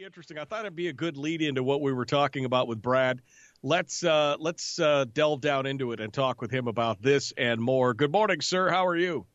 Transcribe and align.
pretty 0.00 0.06
interesting. 0.06 0.38
I 0.38 0.44
thought 0.44 0.60
it'd 0.60 0.74
be 0.74 0.88
a 0.88 0.94
good 0.94 1.18
lead 1.18 1.42
into 1.42 1.62
what 1.62 1.82
we 1.82 1.92
were 1.92 2.06
talking 2.06 2.46
about 2.46 2.68
with 2.68 2.80
Brad. 2.80 3.20
Let's 3.62 4.02
uh, 4.02 4.36
let's 4.38 4.78
uh, 4.78 5.04
delve 5.12 5.42
down 5.42 5.66
into 5.66 5.92
it 5.92 6.00
and 6.00 6.10
talk 6.10 6.40
with 6.40 6.50
him 6.50 6.68
about 6.68 7.02
this 7.02 7.34
and 7.36 7.60
more. 7.60 7.92
Good 7.92 8.10
morning, 8.10 8.40
sir. 8.40 8.70
How 8.70 8.86
are 8.86 8.96
you? 8.96 9.26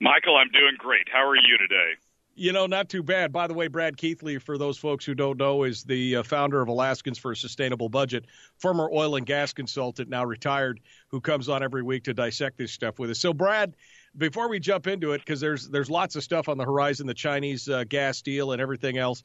Michael, 0.00 0.36
I'm 0.36 0.50
doing 0.50 0.76
great. 0.78 1.08
How 1.12 1.26
are 1.26 1.36
you 1.36 1.58
today? 1.58 1.92
You 2.38 2.52
know, 2.52 2.66
not 2.66 2.88
too 2.88 3.02
bad. 3.02 3.32
By 3.32 3.46
the 3.46 3.54
way, 3.54 3.68
Brad 3.68 3.96
Keithley, 3.96 4.38
for 4.38 4.56
those 4.56 4.78
folks 4.78 5.04
who 5.04 5.14
don't 5.14 5.38
know, 5.38 5.64
is 5.64 5.84
the 5.84 6.16
uh, 6.16 6.22
founder 6.22 6.60
of 6.60 6.68
Alaskans 6.68 7.18
for 7.18 7.32
a 7.32 7.36
Sustainable 7.36 7.88
Budget, 7.88 8.26
former 8.58 8.90
oil 8.90 9.16
and 9.16 9.26
gas 9.26 9.52
consultant, 9.52 10.08
now 10.08 10.24
retired, 10.24 10.80
who 11.08 11.20
comes 11.20 11.48
on 11.50 11.62
every 11.62 11.82
week 11.82 12.04
to 12.04 12.14
dissect 12.14 12.56
this 12.58 12.72
stuff 12.72 12.98
with 12.98 13.10
us. 13.10 13.18
So, 13.20 13.32
Brad, 13.34 13.74
before 14.16 14.48
we 14.48 14.58
jump 14.58 14.86
into 14.86 15.12
it, 15.12 15.18
because 15.18 15.40
there's 15.40 15.68
there's 15.68 15.90
lots 15.90 16.16
of 16.16 16.22
stuff 16.22 16.48
on 16.48 16.56
the 16.56 16.64
horizon, 16.64 17.06
the 17.06 17.14
Chinese 17.14 17.68
uh, 17.68 17.84
gas 17.84 18.22
deal 18.22 18.52
and 18.52 18.60
everything 18.62 18.96
else. 18.96 19.22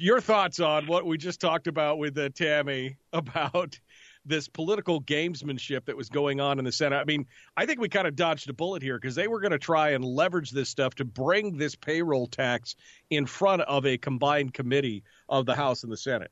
Your 0.00 0.20
thoughts 0.20 0.60
on 0.60 0.86
what 0.86 1.06
we 1.06 1.18
just 1.18 1.40
talked 1.40 1.66
about 1.66 1.98
with 1.98 2.16
uh, 2.16 2.28
Tammy 2.28 2.96
about 3.12 3.80
this 4.24 4.46
political 4.46 5.02
gamesmanship 5.02 5.86
that 5.86 5.96
was 5.96 6.08
going 6.08 6.40
on 6.40 6.60
in 6.60 6.64
the 6.64 6.70
Senate. 6.70 6.98
I 6.98 7.04
mean, 7.04 7.26
I 7.56 7.66
think 7.66 7.80
we 7.80 7.88
kind 7.88 8.06
of 8.06 8.14
dodged 8.14 8.48
a 8.48 8.52
bullet 8.52 8.80
here 8.80 8.96
because 8.96 9.16
they 9.16 9.26
were 9.26 9.40
going 9.40 9.50
to 9.50 9.58
try 9.58 9.90
and 9.90 10.04
leverage 10.04 10.52
this 10.52 10.68
stuff 10.68 10.94
to 10.96 11.04
bring 11.04 11.56
this 11.56 11.74
payroll 11.74 12.28
tax 12.28 12.76
in 13.10 13.26
front 13.26 13.62
of 13.62 13.86
a 13.86 13.98
combined 13.98 14.54
committee 14.54 15.02
of 15.28 15.46
the 15.46 15.56
House 15.56 15.82
and 15.82 15.90
the 15.90 15.96
Senate. 15.96 16.30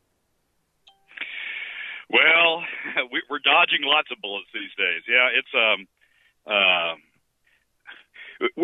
Well, 2.09 2.63
we're 3.29 3.41
dodging 3.41 3.81
lots 3.83 4.09
of 4.13 4.19
bullets 4.23 4.47
these 4.55 4.71
days. 4.79 5.03
Yeah, 5.09 5.29
it's 5.35 5.49
um, 5.55 5.89
uh, 6.47 6.95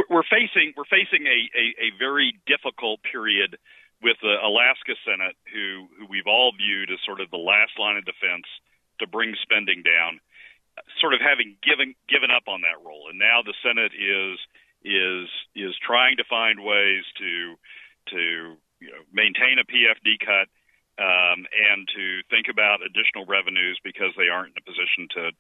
we're 0.09 0.23
facing 0.31 0.75
we're 0.77 0.85
facing 0.85 1.27
a, 1.27 1.39
a, 1.59 1.87
a 1.87 1.99
very 1.99 2.39
difficult 2.47 3.01
period 3.11 3.57
with 4.03 4.19
the 4.21 4.35
Alaska 4.43 4.99
Senate, 5.07 5.37
who 5.53 5.87
who 5.99 6.07
we've 6.11 6.27
all 6.27 6.53
viewed 6.53 6.91
as 6.91 6.99
sort 7.07 7.21
of 7.21 7.31
the 7.31 7.41
last 7.41 7.79
line 7.79 7.97
of 7.97 8.05
defense 8.05 8.47
to 8.99 9.07
bring 9.07 9.35
spending 9.43 9.83
down, 9.83 10.21
sort 11.01 11.15
of 11.15 11.21
having 11.23 11.57
given 11.63 11.95
given 12.11 12.31
up 12.31 12.51
on 12.51 12.63
that 12.63 12.83
role, 12.85 13.07
and 13.09 13.19
now 13.19 13.41
the 13.43 13.55
Senate 13.63 13.95
is 13.95 14.39
is 14.83 15.29
is 15.55 15.75
trying 15.79 16.19
to 16.19 16.25
find 16.27 16.63
ways 16.63 17.07
to 17.19 17.55
to 18.11 18.59
you 18.83 18.91
know, 18.91 19.03
maintain 19.15 19.63
a 19.63 19.67
PFD 19.67 20.19
cut 20.19 20.51
um, 20.99 21.47
and 21.47 21.87
to 21.95 22.05
think 22.29 22.51
about 22.51 22.83
additional 22.83 23.25
revenues 23.25 23.79
because 23.87 24.11
they 24.19 24.29
aren't 24.29 24.53
in 24.53 24.59
a 24.59 24.67
position 24.67 25.07
to 25.15 25.31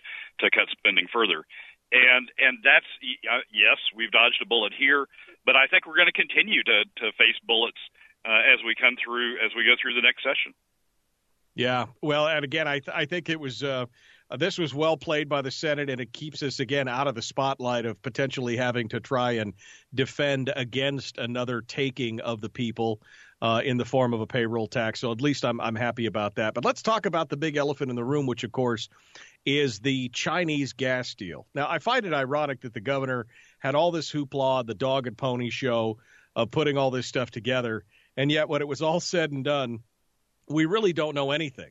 to 0.40 0.46
cut 0.54 0.70
spending 0.70 1.10
further. 1.12 1.44
And 1.92 2.30
and 2.38 2.62
that's 2.64 2.88
uh, 3.28 3.44
yes, 3.52 3.76
we've 3.94 4.14
dodged 4.14 4.40
a 4.40 4.46
bullet 4.46 4.72
here, 4.72 5.10
but 5.44 5.56
I 5.56 5.66
think 5.66 5.84
we're 5.84 5.98
going 5.98 6.12
to 6.12 6.16
continue 6.16 6.62
to 6.62 6.86
to 7.02 7.12
face 7.18 7.36
bullets 7.44 7.82
uh, 8.24 8.52
as 8.52 8.60
we 8.64 8.74
come 8.74 8.96
through 9.02 9.34
as 9.44 9.50
we 9.56 9.64
go 9.64 9.74
through 9.80 9.94
the 9.94 10.02
next 10.02 10.22
session. 10.22 10.54
Yeah, 11.54 11.86
well, 12.00 12.28
and 12.28 12.44
again, 12.44 12.66
I 12.66 12.78
th- 12.78 12.96
I 12.96 13.04
think 13.04 13.28
it 13.28 13.38
was 13.38 13.62
uh, 13.62 13.86
this 14.38 14.58
was 14.58 14.74
well 14.74 14.96
played 14.96 15.28
by 15.28 15.42
the 15.42 15.50
Senate, 15.50 15.90
and 15.90 16.00
it 16.00 16.12
keeps 16.12 16.42
us 16.42 16.60
again 16.60 16.88
out 16.88 17.06
of 17.06 17.14
the 17.14 17.22
spotlight 17.22 17.84
of 17.84 18.00
potentially 18.02 18.56
having 18.56 18.88
to 18.88 19.00
try 19.00 19.32
and 19.32 19.52
defend 19.94 20.52
against 20.56 21.18
another 21.18 21.60
taking 21.60 22.20
of 22.20 22.40
the 22.40 22.48
people 22.48 23.00
uh, 23.42 23.60
in 23.64 23.76
the 23.76 23.84
form 23.84 24.14
of 24.14 24.20
a 24.20 24.26
payroll 24.26 24.68
tax. 24.68 25.00
So 25.00 25.12
at 25.12 25.20
least 25.20 25.44
I'm 25.44 25.60
I'm 25.60 25.74
happy 25.74 26.06
about 26.06 26.36
that. 26.36 26.54
But 26.54 26.64
let's 26.64 26.80
talk 26.82 27.06
about 27.06 27.28
the 27.28 27.36
big 27.36 27.56
elephant 27.56 27.90
in 27.90 27.96
the 27.96 28.04
room, 28.04 28.26
which 28.26 28.44
of 28.44 28.52
course 28.52 28.88
is 29.44 29.80
the 29.80 30.08
Chinese 30.10 30.72
gas 30.72 31.14
deal. 31.14 31.46
Now, 31.54 31.68
I 31.68 31.80
find 31.80 32.06
it 32.06 32.14
ironic 32.14 32.60
that 32.60 32.72
the 32.72 32.80
governor 32.80 33.26
had 33.58 33.74
all 33.74 33.90
this 33.90 34.10
hoopla, 34.10 34.66
the 34.66 34.74
dog 34.74 35.06
and 35.06 35.18
pony 35.18 35.50
show 35.50 35.98
of 36.36 36.50
putting 36.50 36.78
all 36.78 36.90
this 36.90 37.06
stuff 37.06 37.30
together, 37.30 37.84
and 38.16 38.30
yet 38.30 38.48
when 38.48 38.62
it 38.62 38.68
was 38.68 38.82
all 38.82 39.00
said 39.00 39.32
and 39.32 39.44
done 39.44 39.80
we 40.48 40.66
really 40.66 40.92
don't 40.92 41.14
know 41.14 41.30
anything. 41.30 41.70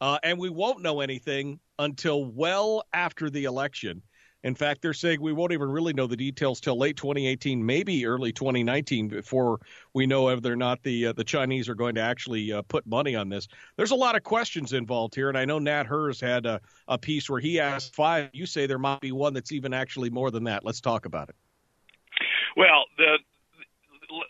Uh, 0.00 0.18
and 0.22 0.38
we 0.38 0.50
won't 0.50 0.82
know 0.82 1.00
anything 1.00 1.60
until 1.78 2.24
well 2.24 2.84
after 2.92 3.30
the 3.30 3.44
election. 3.44 4.02
In 4.44 4.56
fact, 4.56 4.82
they're 4.82 4.92
saying 4.92 5.20
we 5.20 5.32
won't 5.32 5.52
even 5.52 5.68
really 5.68 5.92
know 5.92 6.08
the 6.08 6.16
details 6.16 6.60
till 6.60 6.76
late 6.76 6.96
2018, 6.96 7.64
maybe 7.64 8.04
early 8.04 8.32
2019, 8.32 9.06
before 9.06 9.60
we 9.94 10.04
know 10.04 10.24
whether 10.24 10.52
or 10.52 10.56
not 10.56 10.82
the 10.82 11.06
uh, 11.06 11.12
the 11.12 11.22
Chinese 11.22 11.68
are 11.68 11.76
going 11.76 11.94
to 11.94 12.00
actually 12.00 12.52
uh, 12.52 12.62
put 12.62 12.84
money 12.84 13.14
on 13.14 13.28
this. 13.28 13.46
There's 13.76 13.92
a 13.92 13.96
lot 13.96 14.16
of 14.16 14.24
questions 14.24 14.72
involved 14.72 15.14
here, 15.14 15.28
and 15.28 15.38
I 15.38 15.44
know 15.44 15.60
Nat 15.60 15.86
Herz 15.86 16.20
had 16.20 16.44
a, 16.44 16.60
a 16.88 16.98
piece 16.98 17.30
where 17.30 17.38
he 17.38 17.60
asked 17.60 17.94
five. 17.94 18.30
You 18.32 18.46
say 18.46 18.66
there 18.66 18.80
might 18.80 19.00
be 19.00 19.12
one 19.12 19.32
that's 19.32 19.52
even 19.52 19.72
actually 19.72 20.10
more 20.10 20.32
than 20.32 20.42
that. 20.44 20.64
Let's 20.64 20.80
talk 20.80 21.06
about 21.06 21.28
it. 21.28 21.36
Well, 22.56 22.86
the, 22.98 23.18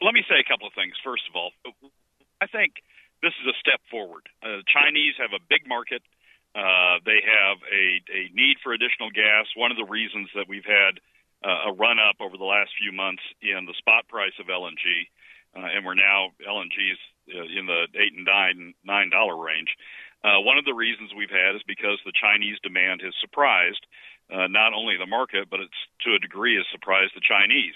let 0.01 0.15
me 0.15 0.23
say 0.29 0.39
a 0.39 0.47
couple 0.47 0.67
of 0.67 0.75
things. 0.75 0.95
First 1.03 1.27
of 1.29 1.35
all, 1.35 1.51
I 2.41 2.47
think 2.47 2.83
this 3.23 3.35
is 3.43 3.47
a 3.51 3.57
step 3.59 3.83
forward. 3.91 4.27
Uh, 4.43 4.63
Chinese 4.67 5.15
have 5.19 5.35
a 5.35 5.43
big 5.43 5.67
market. 5.67 6.03
Uh, 6.55 7.01
they 7.07 7.23
have 7.23 7.59
a, 7.71 7.85
a 8.13 8.21
need 8.35 8.61
for 8.63 8.75
additional 8.75 9.11
gas. 9.11 9.49
One 9.57 9.71
of 9.71 9.79
the 9.79 9.89
reasons 9.89 10.29
that 10.35 10.47
we've 10.51 10.67
had 10.67 11.01
uh, 11.43 11.71
a 11.71 11.73
run 11.73 11.99
up 11.99 12.21
over 12.21 12.37
the 12.37 12.47
last 12.47 12.71
few 12.79 12.93
months 12.93 13.23
in 13.41 13.65
the 13.67 13.75
spot 13.79 14.07
price 14.07 14.37
of 14.39 14.47
LNG, 14.47 15.09
uh, 15.57 15.71
and 15.75 15.85
we're 15.85 15.99
now 15.99 16.31
LNG's 16.45 17.01
uh, 17.35 17.47
in 17.47 17.67
the 17.67 17.89
eight 17.99 18.15
and 18.15 18.27
nine 18.27 18.75
nine 18.85 19.11
dollar 19.11 19.39
range. 19.39 19.75
Uh, 20.23 20.39
one 20.39 20.59
of 20.59 20.65
the 20.65 20.75
reasons 20.75 21.11
we've 21.17 21.35
had 21.35 21.57
is 21.57 21.63
because 21.67 21.99
the 22.05 22.15
Chinese 22.15 22.59
demand 22.63 23.03
has 23.03 23.15
surprised 23.19 23.83
uh, 24.31 24.47
not 24.47 24.71
only 24.71 24.95
the 24.95 25.07
market, 25.07 25.51
but 25.51 25.59
it's 25.59 25.83
to 26.07 26.15
a 26.15 26.23
degree 26.23 26.55
has 26.55 26.67
surprised 26.71 27.11
the 27.15 27.27
Chinese 27.27 27.75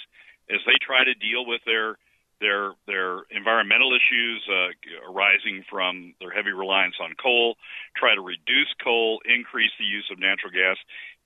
as 0.51 0.61
they 0.67 0.79
try 0.81 1.05
to 1.05 1.15
deal 1.15 1.47
with 1.47 1.61
their 1.67 1.97
their 2.41 2.73
their 2.87 3.25
environmental 3.33 3.97
issues 3.97 4.45
uh, 4.49 4.69
arising 5.09 5.65
from 5.71 6.15
their 6.21 6.31
heavy 6.31 6.53
reliance 6.53 6.97
on 7.01 7.15
coal, 7.17 7.57
try 7.97 8.15
to 8.15 8.21
reduce 8.21 8.69
coal, 8.83 9.21
increase 9.25 9.73
the 9.79 9.89
use 9.89 10.05
of 10.12 10.19
natural 10.19 10.53
gas, 10.53 10.77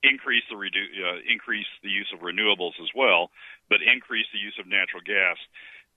increase 0.03 0.43
the 0.49 0.55
redu- 0.55 0.95
uh, 1.03 1.19
increase 1.27 1.67
the 1.83 1.89
use 1.89 2.07
of 2.13 2.23
renewables 2.23 2.79
as 2.81 2.89
well, 2.95 3.29
but 3.69 3.79
increase 3.83 4.27
the 4.31 4.39
use 4.39 4.55
of 4.59 4.67
natural 4.67 5.03
gas. 5.03 5.37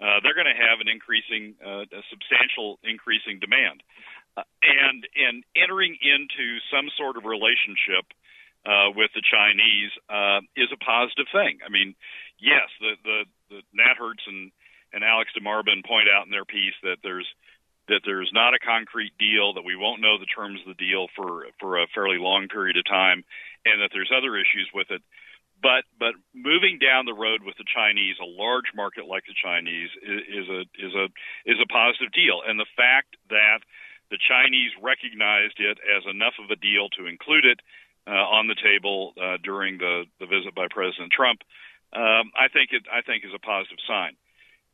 Uh, 0.02 0.18
they're 0.22 0.34
going 0.34 0.50
to 0.50 0.58
have 0.58 0.82
an 0.82 0.90
increasing, 0.90 1.54
uh, 1.62 1.86
a 1.86 2.02
substantial 2.10 2.82
increasing 2.82 3.38
demand, 3.38 3.82
uh, 4.36 4.42
and 4.66 5.06
and 5.14 5.44
entering 5.54 5.94
into 6.02 6.58
some 6.74 6.90
sort 6.98 7.16
of 7.16 7.24
relationship 7.24 8.02
uh, 8.66 8.90
with 8.96 9.10
the 9.14 9.22
Chinese 9.22 9.92
uh, 10.10 10.40
is 10.56 10.68
a 10.72 10.80
positive 10.82 11.30
thing. 11.30 11.60
I 11.64 11.70
mean, 11.70 11.94
yes, 12.38 12.68
the 12.80 12.94
the, 13.04 13.18
the 13.50 13.60
Nat 13.72 13.96
Herz 13.98 14.22
and 14.26 14.50
and 14.92 15.02
Alex 15.02 15.30
DeMarban 15.34 15.84
point 15.84 16.06
out 16.08 16.24
in 16.24 16.30
their 16.30 16.44
piece 16.44 16.74
that 16.82 16.98
there's 17.02 17.26
that 17.88 18.00
there's 18.06 18.30
not 18.32 18.54
a 18.54 18.64
concrete 18.64 19.12
deal, 19.18 19.52
that 19.52 19.66
we 19.66 19.76
won't 19.76 20.00
know 20.00 20.16
the 20.16 20.30
terms 20.30 20.60
of 20.62 20.76
the 20.76 20.82
deal 20.82 21.06
for 21.16 21.46
for 21.60 21.78
a 21.78 21.90
fairly 21.94 22.16
long 22.18 22.48
period 22.48 22.76
of 22.76 22.86
time, 22.86 23.24
and 23.64 23.82
that 23.82 23.90
there's 23.92 24.12
other 24.14 24.36
issues 24.36 24.70
with 24.72 24.90
it. 24.90 25.02
But 25.60 25.84
but 25.98 26.14
moving 26.34 26.78
down 26.78 27.04
the 27.04 27.16
road 27.16 27.42
with 27.44 27.56
the 27.56 27.68
Chinese, 27.68 28.16
a 28.20 28.28
large 28.28 28.72
market 28.74 29.06
like 29.06 29.24
the 29.26 29.36
Chinese, 29.36 29.90
is, 30.00 30.44
is 30.44 30.46
a 30.48 30.60
is 30.80 30.94
a 30.94 31.06
is 31.44 31.58
a 31.60 31.68
positive 31.68 32.12
deal. 32.12 32.40
And 32.46 32.58
the 32.58 32.70
fact 32.76 33.16
that 33.28 33.60
the 34.10 34.20
Chinese 34.20 34.72
recognized 34.80 35.58
it 35.58 35.78
as 35.80 36.04
enough 36.08 36.36
of 36.38 36.50
a 36.50 36.60
deal 36.60 36.88
to 36.96 37.06
include 37.06 37.44
it 37.44 37.60
uh, 38.06 38.24
on 38.36 38.48
the 38.48 38.56
table 38.60 39.12
uh, 39.16 39.36
during 39.42 39.78
the 39.78 40.04
the 40.20 40.26
visit 40.26 40.54
by 40.54 40.68
President 40.68 41.12
Trump, 41.12 41.40
um, 41.94 42.34
I 42.34 42.50
think 42.50 42.74
it 42.74 42.84
I 42.90 43.02
think 43.02 43.24
is 43.24 43.34
a 43.34 43.42
positive 43.42 43.78
sign. 43.86 44.18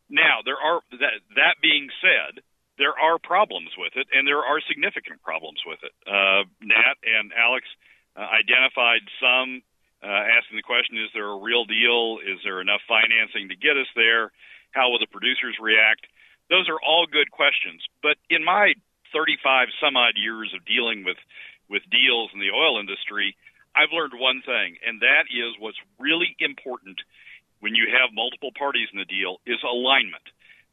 Now, 0.09 0.43
there 0.45 0.59
are 0.59 0.81
that, 0.91 1.23
that 1.37 1.63
being 1.63 1.89
said, 2.03 2.43
there 2.81 2.97
are 2.97 3.21
problems 3.21 3.71
with 3.79 3.95
it, 3.95 4.09
and 4.11 4.27
there 4.27 4.43
are 4.43 4.59
significant 4.65 5.23
problems 5.23 5.63
with 5.65 5.79
it. 5.85 5.95
Uh, 6.09 6.49
Nat 6.65 6.97
and 7.05 7.31
Alex 7.37 7.69
uh, 8.17 8.27
identified 8.27 9.05
some, 9.21 9.63
uh, 10.03 10.25
asking 10.35 10.59
the 10.59 10.67
question: 10.67 10.99
Is 10.99 11.13
there 11.15 11.29
a 11.29 11.39
real 11.39 11.65
deal? 11.69 12.19
Is 12.25 12.43
there 12.43 12.61
enough 12.61 12.83
financing 12.89 13.53
to 13.53 13.57
get 13.57 13.77
us 13.77 13.89
there? 13.95 14.33
How 14.73 14.91
will 14.91 14.99
the 14.99 15.11
producers 15.11 15.61
react? 15.61 16.09
Those 16.49 16.67
are 16.67 16.81
all 16.83 17.07
good 17.07 17.31
questions. 17.31 17.85
But 18.03 18.19
in 18.27 18.43
my 18.43 18.75
35 19.13 19.69
some 19.79 19.97
odd 19.97 20.15
years 20.17 20.51
of 20.55 20.65
dealing 20.67 21.05
with 21.05 21.19
with 21.71 21.87
deals 21.87 22.35
in 22.35 22.41
the 22.43 22.51
oil 22.51 22.81
industry, 22.83 23.37
I've 23.75 23.93
learned 23.93 24.15
one 24.17 24.43
thing, 24.45 24.77
and 24.87 25.01
that 25.01 25.31
is 25.31 25.55
what's 25.59 25.79
really 25.99 26.35
important 26.39 27.01
when 27.61 27.75
you 27.75 27.87
have 27.93 28.11
multiple 28.13 28.51
parties 28.57 28.89
in 28.93 28.99
the 28.99 29.05
deal 29.05 29.39
is 29.47 29.63
alignment. 29.63 30.25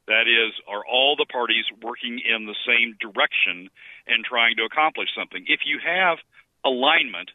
That 0.08 0.24
is, 0.26 0.56
are 0.68 0.86
all 0.88 1.16
the 1.16 1.28
parties 1.28 1.66
working 1.84 2.20
in 2.24 2.46
the 2.46 2.56
same 2.66 2.96
direction 3.00 3.70
and 4.08 4.24
trying 4.24 4.56
to 4.56 4.64
accomplish 4.64 5.10
something? 5.14 5.44
If 5.48 5.68
you 5.68 5.80
have 5.84 6.18
alignment, 6.64 7.30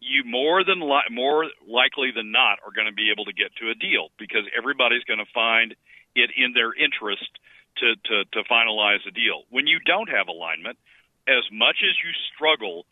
you 0.00 0.22
more 0.24 0.62
than 0.62 0.80
li- 0.80 1.10
more 1.10 1.46
likely 1.66 2.12
than 2.14 2.30
not 2.30 2.60
are 2.64 2.70
going 2.70 2.86
to 2.86 2.92
be 2.92 3.10
able 3.10 3.24
to 3.24 3.32
get 3.32 3.56
to 3.56 3.70
a 3.70 3.74
deal 3.74 4.12
because 4.18 4.44
everybody's 4.56 5.04
going 5.04 5.24
to 5.24 5.32
find 5.34 5.74
it 6.14 6.30
in 6.36 6.52
their 6.52 6.72
interest 6.76 7.26
to, 7.78 7.96
to, 7.96 8.24
to 8.32 8.44
finalize 8.44 9.02
a 9.08 9.10
deal. 9.10 9.42
When 9.50 9.66
you 9.66 9.80
don't 9.80 10.08
have 10.08 10.28
alignment, 10.28 10.78
as 11.26 11.44
much 11.50 11.80
as 11.82 11.96
you 12.04 12.12
struggle 12.34 12.84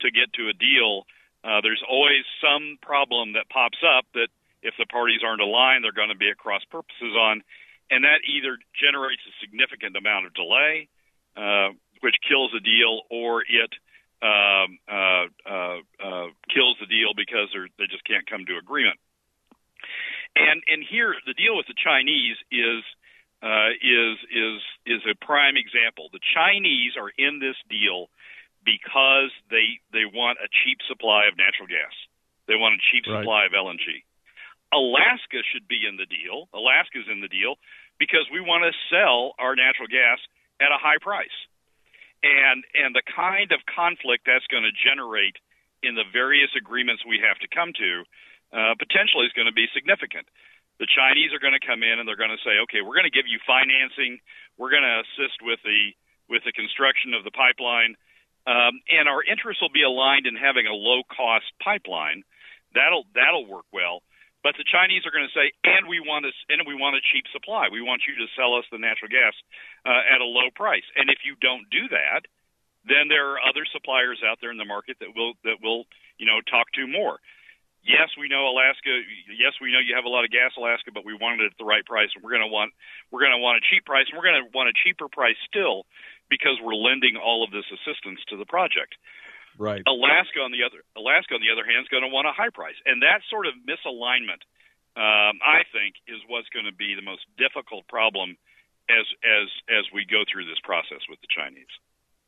to 0.00 0.10
get 0.10 0.32
to 0.34 0.48
a 0.48 0.54
deal, 0.54 1.04
uh, 1.44 1.60
there's 1.60 1.82
always 1.88 2.24
some 2.40 2.78
problem 2.80 3.34
that 3.34 3.48
pops 3.52 3.78
up 3.84 4.06
that 4.14 4.28
if 4.62 4.74
the 4.78 4.86
parties 4.86 5.20
aren't 5.22 5.44
aligned, 5.44 5.84
they're 5.84 5.92
going 5.92 6.08
to 6.08 6.16
be 6.16 6.30
at 6.30 6.38
cross 6.38 6.64
purposes 6.70 7.12
on, 7.12 7.44
and 7.90 8.04
that 8.04 8.24
either 8.24 8.56
generates 8.72 9.20
a 9.28 9.34
significant 9.44 9.94
amount 9.94 10.24
of 10.26 10.32
delay 10.32 10.88
uh, 11.36 11.70
which 12.00 12.16
kills 12.28 12.50
the 12.52 12.60
deal, 12.60 13.00
or 13.10 13.42
it 13.42 13.72
um, 14.22 14.78
uh, 14.88 15.26
uh, 15.44 15.78
uh, 16.00 16.28
kills 16.52 16.76
the 16.80 16.86
deal 16.86 17.12
because 17.16 17.48
they 17.78 17.86
just 17.90 18.04
can't 18.04 18.28
come 18.28 18.44
to 18.46 18.56
agreement. 18.56 18.98
And 20.36 20.62
and 20.68 20.84
here 20.84 21.14
the 21.26 21.34
deal 21.34 21.56
with 21.56 21.66
the 21.66 21.74
Chinese 21.76 22.36
is 22.50 22.82
uh, 23.42 23.72
is 23.80 24.16
is 24.32 24.60
is 24.86 25.02
a 25.10 25.14
prime 25.24 25.56
example. 25.56 26.08
The 26.12 26.24
Chinese 26.34 26.96
are 26.96 27.10
in 27.16 27.38
this 27.38 27.56
deal 27.68 28.08
because 28.64 29.30
they 29.52 29.80
they 29.92 30.08
want 30.08 30.40
a 30.40 30.48
cheap 30.48 30.80
supply 30.88 31.28
of 31.28 31.36
natural 31.36 31.68
gas. 31.68 31.92
They 32.48 32.56
want 32.56 32.76
a 32.76 32.80
cheap 32.92 33.04
right. 33.06 33.20
supply 33.20 33.46
of 33.46 33.52
LNG. 33.52 34.04
Alaska 34.72 35.40
should 35.52 35.68
be 35.68 35.86
in 35.86 35.96
the 35.96 36.08
deal. 36.08 36.50
Alaska's 36.50 37.06
in 37.06 37.20
the 37.22 37.30
deal 37.30 37.56
because 37.96 38.26
we 38.32 38.40
want 38.40 38.66
to 38.66 38.72
sell 38.90 39.38
our 39.38 39.54
natural 39.54 39.86
gas 39.86 40.18
at 40.58 40.74
a 40.74 40.80
high 40.80 40.98
price. 40.98 41.34
And 42.24 42.64
and 42.74 42.96
the 42.96 43.04
kind 43.04 43.52
of 43.52 43.60
conflict 43.68 44.24
that's 44.24 44.48
going 44.48 44.64
to 44.64 44.74
generate 44.74 45.36
in 45.84 45.94
the 45.94 46.08
various 46.08 46.48
agreements 46.56 47.04
we 47.04 47.20
have 47.20 47.36
to 47.44 47.48
come 47.52 47.76
to 47.76 47.92
uh, 48.56 48.72
potentially 48.80 49.28
is 49.28 49.36
going 49.36 49.50
to 49.50 49.54
be 49.54 49.68
significant. 49.76 50.24
The 50.80 50.88
Chinese 50.88 51.30
are 51.36 51.38
going 51.38 51.54
to 51.54 51.62
come 51.62 51.84
in 51.84 52.00
and 52.00 52.08
they're 52.08 52.18
going 52.18 52.34
to 52.34 52.40
say, 52.40 52.58
okay, 52.66 52.80
we're 52.80 52.96
going 52.96 53.06
to 53.06 53.14
give 53.14 53.28
you 53.28 53.38
financing, 53.46 54.18
we're 54.56 54.72
going 54.72 54.86
to 54.86 55.04
assist 55.04 55.44
with 55.44 55.60
the 55.62 55.92
with 56.24 56.40
the 56.48 56.56
construction 56.56 57.12
of 57.12 57.20
the 57.20 57.30
pipeline, 57.30 58.00
um, 58.46 58.80
and 58.88 59.08
our 59.08 59.24
interests 59.24 59.62
will 59.62 59.72
be 59.72 59.82
aligned 59.82 60.26
in 60.26 60.36
having 60.36 60.66
a 60.66 60.76
low 60.76 61.02
cost 61.08 61.48
pipeline. 61.62 62.22
That'll 62.74 63.04
that'll 63.14 63.46
work 63.46 63.66
well. 63.72 64.02
But 64.44 64.60
the 64.60 64.68
Chinese 64.68 65.08
are 65.08 65.14
going 65.14 65.24
to 65.24 65.32
say, 65.32 65.56
and 65.64 65.88
we 65.88 66.04
want 66.04 66.28
a, 66.28 66.32
and 66.52 66.68
we 66.68 66.76
want 66.76 67.00
a 67.00 67.02
cheap 67.08 67.24
supply. 67.32 67.72
We 67.72 67.80
want 67.80 68.04
you 68.04 68.12
to 68.20 68.28
sell 68.36 68.52
us 68.60 68.68
the 68.68 68.76
natural 68.76 69.08
gas 69.08 69.32
uh, 69.88 70.04
at 70.04 70.20
a 70.20 70.28
low 70.28 70.52
price. 70.52 70.84
And 71.00 71.08
if 71.08 71.24
you 71.24 71.32
don't 71.40 71.64
do 71.72 71.88
that, 71.88 72.28
then 72.84 73.08
there 73.08 73.32
are 73.32 73.40
other 73.40 73.64
suppliers 73.64 74.20
out 74.20 74.44
there 74.44 74.52
in 74.52 74.60
the 74.60 74.68
market 74.68 75.00
that 75.00 75.16
will 75.16 75.32
that 75.48 75.64
will 75.64 75.88
you 76.20 76.28
know 76.28 76.44
talk 76.44 76.68
to 76.76 76.84
more. 76.84 77.24
Yes, 77.84 78.12
we 78.20 78.28
know 78.28 78.48
Alaska. 78.48 78.92
Yes, 79.32 79.56
we 79.60 79.72
know 79.72 79.80
you 79.80 79.96
have 79.96 80.08
a 80.08 80.12
lot 80.12 80.24
of 80.24 80.32
gas, 80.32 80.52
Alaska, 80.56 80.92
but 80.92 81.04
we 81.04 81.12
want 81.12 81.40
it 81.40 81.52
at 81.52 81.56
the 81.56 81.68
right 81.68 81.84
price, 81.84 82.08
and 82.12 82.20
we're 82.20 82.32
going 82.32 82.44
to 82.44 82.52
want 82.52 82.76
we're 83.08 83.24
going 83.24 83.36
to 83.36 83.40
want 83.40 83.60
a 83.60 83.64
cheap 83.64 83.88
price, 83.88 84.08
and 84.12 84.16
we're 84.16 84.28
going 84.28 84.44
to 84.44 84.48
want 84.52 84.68
a 84.68 84.76
cheaper 84.76 85.08
price 85.08 85.36
still 85.48 85.88
because 86.30 86.58
we're 86.62 86.76
lending 86.76 87.16
all 87.16 87.44
of 87.44 87.50
this 87.50 87.66
assistance 87.70 88.20
to 88.28 88.36
the 88.36 88.46
project. 88.46 88.94
Right. 89.58 89.82
Alaska 89.86 90.42
on 90.42 90.50
the 90.50 90.66
other 90.66 90.82
Alaska 90.98 91.38
on 91.38 91.42
the 91.42 91.54
other 91.54 91.62
hand 91.62 91.86
is 91.86 91.90
going 91.90 92.02
to 92.02 92.10
want 92.10 92.26
a 92.26 92.34
high 92.34 92.50
price, 92.50 92.74
and 92.86 93.02
that 93.06 93.22
sort 93.30 93.46
of 93.46 93.54
misalignment, 93.62 94.42
um, 94.98 95.38
I 95.38 95.62
think, 95.70 95.94
is 96.10 96.18
what's 96.26 96.50
going 96.50 96.66
to 96.66 96.74
be 96.74 96.98
the 96.98 97.06
most 97.06 97.22
difficult 97.38 97.86
problem 97.86 98.34
as 98.90 99.06
as 99.22 99.46
as 99.70 99.84
we 99.94 100.02
go 100.04 100.26
through 100.26 100.50
this 100.50 100.58
process 100.66 101.06
with 101.06 101.22
the 101.22 101.30
Chinese 101.30 101.70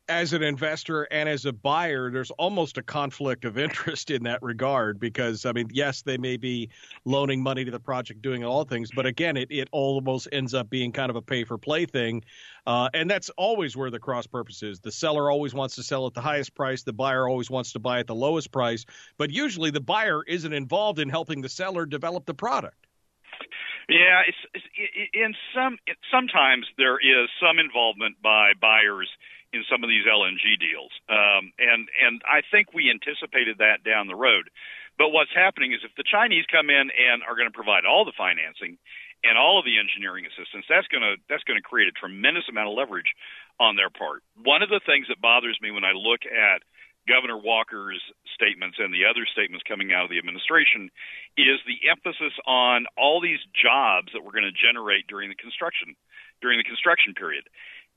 as 0.09 0.33
an 0.33 0.41
investor 0.41 1.03
and 1.03 1.27
as 1.27 1.45
a 1.45 1.53
buyer, 1.53 2.09
there's 2.09 2.31
almost 2.31 2.77
a 2.77 2.83
conflict 2.83 3.45
of 3.45 3.57
interest 3.57 4.09
in 4.09 4.23
that 4.23 4.41
regard 4.41 4.99
because, 4.99 5.45
I 5.45 5.51
mean, 5.51 5.69
yes, 5.71 6.01
they 6.01 6.17
may 6.17 6.37
be 6.37 6.69
loaning 7.05 7.41
money 7.41 7.65
to 7.65 7.71
the 7.71 7.79
project, 7.79 8.21
doing 8.21 8.43
all 8.43 8.63
things, 8.63 8.89
but 8.95 9.05
again, 9.05 9.37
it, 9.37 9.49
it 9.51 9.67
almost 9.71 10.27
ends 10.31 10.53
up 10.53 10.69
being 10.69 10.91
kind 10.91 11.09
of 11.09 11.15
a 11.15 11.21
pay 11.21 11.43
for 11.43 11.57
play 11.57 11.85
thing. 11.85 12.23
Uh, 12.65 12.89
and 12.93 13.09
that's 13.09 13.29
always 13.31 13.75
where 13.75 13.89
the 13.89 13.99
cross 13.99 14.27
purpose 14.27 14.63
is. 14.63 14.79
The 14.79 14.91
seller 14.91 15.29
always 15.31 15.53
wants 15.53 15.75
to 15.75 15.83
sell 15.83 16.07
at 16.07 16.13
the 16.13 16.21
highest 16.21 16.55
price, 16.55 16.83
the 16.83 16.93
buyer 16.93 17.27
always 17.27 17.49
wants 17.49 17.73
to 17.73 17.79
buy 17.79 17.99
at 17.99 18.07
the 18.07 18.15
lowest 18.15 18.51
price, 18.51 18.85
but 19.17 19.31
usually 19.31 19.71
the 19.71 19.81
buyer 19.81 20.23
isn't 20.23 20.53
involved 20.53 20.99
in 20.99 21.09
helping 21.09 21.41
the 21.41 21.49
seller 21.49 21.85
develop 21.85 22.25
the 22.25 22.33
product. 22.33 22.87
Yeah, 23.89 24.23
it's, 24.27 24.37
it's 24.53 24.65
in 25.13 25.33
some 25.55 25.77
sometimes 26.11 26.67
there 26.77 26.97
is 26.97 27.29
some 27.41 27.57
involvement 27.57 28.21
by 28.21 28.51
buyers 28.59 29.07
in 29.53 29.63
some 29.71 29.83
of 29.83 29.89
these 29.89 30.05
LNG 30.05 30.59
deals. 30.59 30.91
Um, 31.07 31.51
and 31.59 31.87
and 31.87 32.21
I 32.27 32.41
think 32.51 32.73
we 32.73 32.91
anticipated 32.91 33.59
that 33.59 33.83
down 33.83 34.07
the 34.07 34.17
road. 34.17 34.49
But 34.97 35.13
what's 35.13 35.33
happening 35.33 35.73
is 35.73 35.85
if 35.85 35.93
the 35.95 36.07
Chinese 36.07 36.45
come 36.49 36.69
in 36.69 36.89
and 36.89 37.21
are 37.21 37.37
going 37.37 37.47
to 37.47 37.53
provide 37.53 37.85
all 37.85 38.03
the 38.03 38.17
financing 38.17 38.81
and 39.23 39.37
all 39.37 39.61
of 39.61 39.65
the 39.65 39.77
engineering 39.77 40.25
assistance, 40.25 40.65
that's 40.67 40.89
going 40.89 41.05
to 41.05 41.21
that's 41.29 41.45
going 41.45 41.57
to 41.57 41.65
create 41.65 41.87
a 41.87 41.95
tremendous 41.95 42.49
amount 42.49 42.69
of 42.69 42.75
leverage 42.75 43.13
on 43.59 43.77
their 43.77 43.89
part. 43.89 44.21
One 44.41 44.61
of 44.61 44.69
the 44.69 44.81
things 44.85 45.07
that 45.09 45.21
bothers 45.21 45.57
me 45.61 45.71
when 45.71 45.85
I 45.85 45.93
look 45.93 46.25
at 46.25 46.65
Governor 47.07 47.39
Walker's 47.39 48.03
statements 48.35 48.77
and 48.77 48.91
the 48.91 49.07
other 49.07 49.23
statements 49.25 49.63
coming 49.63 49.95
out 49.95 50.03
of 50.03 50.11
the 50.11 50.19
administration 50.19 50.91
is 51.39 51.57
the 51.63 51.87
emphasis 51.87 52.35
on 52.45 52.85
all 52.99 53.23
these 53.23 53.39
jobs 53.55 54.11
that 54.11 54.21
we're 54.21 54.35
going 54.35 54.49
to 54.49 54.53
generate 54.53 55.07
during 55.07 55.31
the 55.31 55.39
construction 55.39 55.95
during 56.41 56.59
the 56.59 56.67
construction 56.67 57.13
period. 57.17 57.49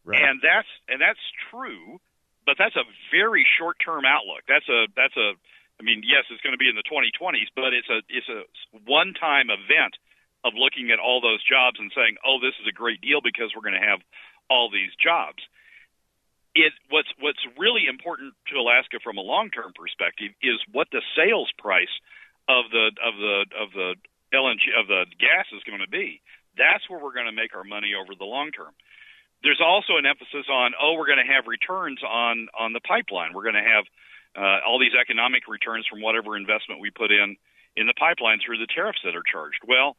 Right. 0.05 0.23
And 0.23 0.41
that's 0.41 0.69
and 0.89 1.01
that's 1.01 1.21
true, 1.51 2.01
but 2.47 2.57
that's 2.59 2.77
a 2.77 2.85
very 3.13 3.47
short 3.59 3.77
term 3.85 4.05
outlook. 4.05 4.43
That's 4.49 4.69
a 4.69 4.87
that's 4.97 5.17
a 5.17 5.37
I 5.81 5.83
mean, 5.83 6.05
yes, 6.05 6.29
it's 6.29 6.45
going 6.45 6.53
to 6.53 6.61
be 6.61 6.69
in 6.69 6.77
the 6.77 6.85
2020s, 6.85 7.49
but 7.57 7.73
it's 7.73 7.89
a 7.89 8.05
it's 8.09 8.29
a 8.29 8.45
one 8.85 9.17
time 9.17 9.49
event 9.49 9.97
of 10.45 10.53
looking 10.57 10.93
at 10.93 11.01
all 11.01 11.21
those 11.21 11.41
jobs 11.45 11.81
and 11.81 11.93
saying, 11.97 12.17
"Oh, 12.25 12.41
this 12.41 12.57
is 12.61 12.69
a 12.69 12.73
great 12.73 13.01
deal 13.01 13.21
because 13.25 13.53
we're 13.57 13.65
going 13.65 13.81
to 13.81 13.89
have 13.89 14.01
all 14.49 14.69
these 14.69 14.93
jobs." 15.01 15.41
It 16.55 16.73
what's 16.89 17.09
what's 17.21 17.41
really 17.57 17.89
important 17.89 18.35
to 18.53 18.61
Alaska 18.61 19.01
from 19.05 19.17
a 19.17 19.25
long 19.25 19.49
term 19.49 19.73
perspective 19.73 20.33
is 20.45 20.61
what 20.73 20.89
the 20.93 21.01
sales 21.17 21.49
price 21.57 21.93
of 22.49 22.69
the 22.73 22.93
of 23.01 23.15
the 23.17 23.37
of 23.57 23.69
the 23.73 23.89
LNG 24.37 24.69
of 24.77 24.89
the 24.89 25.07
gas 25.17 25.49
is 25.53 25.65
going 25.65 25.81
to 25.81 25.89
be. 25.89 26.21
That's 26.57 26.85
where 26.91 27.01
we're 27.01 27.15
going 27.15 27.31
to 27.31 27.37
make 27.37 27.55
our 27.55 27.65
money 27.65 27.97
over 27.97 28.13
the 28.13 28.29
long 28.29 28.53
term 28.53 28.73
there's 29.43 29.61
also 29.63 29.97
an 29.97 30.07
emphasis 30.07 30.47
on 30.51 30.73
oh 30.81 30.95
we're 30.95 31.07
going 31.07 31.25
to 31.25 31.33
have 31.33 31.47
returns 31.47 32.01
on 32.03 32.49
on 32.59 32.73
the 32.73 32.81
pipeline. 32.81 33.33
We're 33.35 33.47
going 33.47 33.61
to 33.61 33.67
have 33.67 33.85
uh, 34.37 34.59
all 34.67 34.79
these 34.79 34.95
economic 34.95 35.49
returns 35.49 35.87
from 35.87 36.03
whatever 36.03 36.37
investment 36.37 36.81
we 36.81 36.91
put 36.91 37.11
in 37.11 37.37
in 37.77 37.87
the 37.87 37.95
pipeline 37.95 38.39
through 38.45 38.59
the 38.59 38.69
tariffs 38.71 39.01
that 39.05 39.17
are 39.17 39.25
charged. 39.25 39.63
Well 39.67 39.97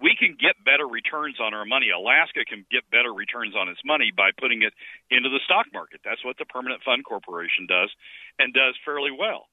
we 0.00 0.16
can 0.16 0.36
get 0.40 0.56
better 0.64 0.88
returns 0.88 1.36
on 1.38 1.52
our 1.52 1.68
money. 1.68 1.92
Alaska 1.92 2.40
can 2.48 2.64
get 2.72 2.88
better 2.88 3.12
returns 3.12 3.54
on 3.54 3.68
its 3.68 3.84
money 3.84 4.10
by 4.10 4.32
putting 4.32 4.62
it 4.62 4.72
into 5.12 5.28
the 5.28 5.44
stock 5.44 5.66
market. 5.72 6.00
That's 6.02 6.24
what 6.24 6.40
the 6.40 6.48
permanent 6.48 6.80
fund 6.82 7.04
corporation 7.04 7.68
does 7.68 7.92
and 8.40 8.54
does 8.56 8.74
fairly 8.84 9.12
well. 9.12 9.52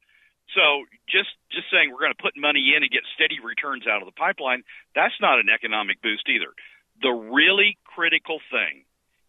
So 0.56 0.88
just 1.12 1.36
just 1.52 1.68
saying 1.68 1.92
we're 1.92 2.08
going 2.08 2.16
to 2.16 2.24
put 2.24 2.40
money 2.40 2.72
in 2.72 2.80
and 2.80 2.88
get 2.88 3.04
steady 3.20 3.44
returns 3.44 3.84
out 3.84 4.00
of 4.00 4.08
the 4.08 4.16
pipeline 4.16 4.64
that's 4.96 5.20
not 5.20 5.44
an 5.44 5.52
economic 5.52 6.00
boost 6.02 6.24
either. 6.32 6.56
The 7.04 7.12
really 7.12 7.76
critical 7.84 8.40
thing 8.48 8.87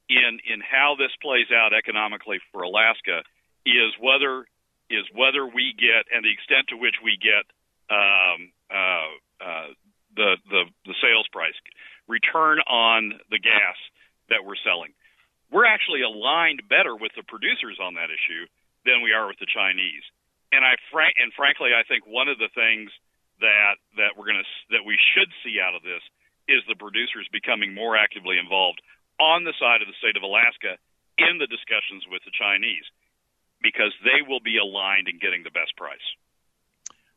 in 0.08 0.40
in 0.48 0.60
how 0.60 0.96
this 0.98 1.12
plays 1.20 1.52
out 1.52 1.72
economically 1.72 2.40
for 2.52 2.62
Alaska 2.62 3.22
is 3.64 3.92
whether 4.00 4.44
is 4.88 5.04
whether 5.12 5.44
we 5.44 5.76
get 5.76 6.08
and 6.08 6.24
the 6.24 6.32
extent 6.32 6.68
to 6.72 6.76
which 6.76 6.96
we 7.04 7.20
get 7.20 7.44
um, 7.92 8.52
uh, 8.72 9.10
uh, 9.40 9.68
the 10.16 10.36
the 10.48 10.62
the 10.88 10.96
sales 11.00 11.28
price 11.28 11.56
return 12.08 12.58
on 12.64 13.20
the 13.30 13.38
gas 13.38 13.76
that 14.32 14.44
we're 14.44 14.58
selling. 14.64 14.96
We're 15.52 15.68
actually 15.68 16.02
aligned 16.02 16.64
better 16.68 16.96
with 16.96 17.12
the 17.16 17.24
producers 17.24 17.80
on 17.80 17.94
that 18.00 18.12
issue 18.12 18.48
than 18.84 19.00
we 19.04 19.12
are 19.12 19.28
with 19.28 19.40
the 19.40 19.48
Chinese. 19.48 20.04
And 20.52 20.64
I 20.64 20.80
frank 20.88 21.16
and 21.20 21.32
frankly, 21.36 21.76
I 21.76 21.84
think 21.84 22.08
one 22.08 22.28
of 22.28 22.40
the 22.40 22.48
things 22.56 22.88
that 23.44 23.76
that 24.00 24.16
we're 24.16 24.28
going 24.32 24.40
to 24.40 24.50
that 24.72 24.84
we 24.88 24.96
should 24.96 25.28
see 25.44 25.60
out 25.60 25.76
of 25.76 25.84
this 25.84 26.00
is 26.48 26.64
the 26.64 26.80
producers 26.80 27.28
becoming 27.28 27.76
more 27.76 27.92
actively 27.92 28.40
involved 28.40 28.80
on 29.20 29.44
the 29.44 29.54
side 29.58 29.82
of 29.82 29.88
the 29.88 29.98
state 29.98 30.16
of 30.16 30.22
Alaska 30.22 30.78
in 31.18 31.38
the 31.38 31.46
discussions 31.46 32.04
with 32.10 32.22
the 32.24 32.30
Chinese 32.38 32.84
because 33.62 33.92
they 34.04 34.22
will 34.26 34.40
be 34.40 34.58
aligned 34.58 35.08
in 35.08 35.18
getting 35.18 35.42
the 35.42 35.50
best 35.50 35.76
price. 35.76 36.04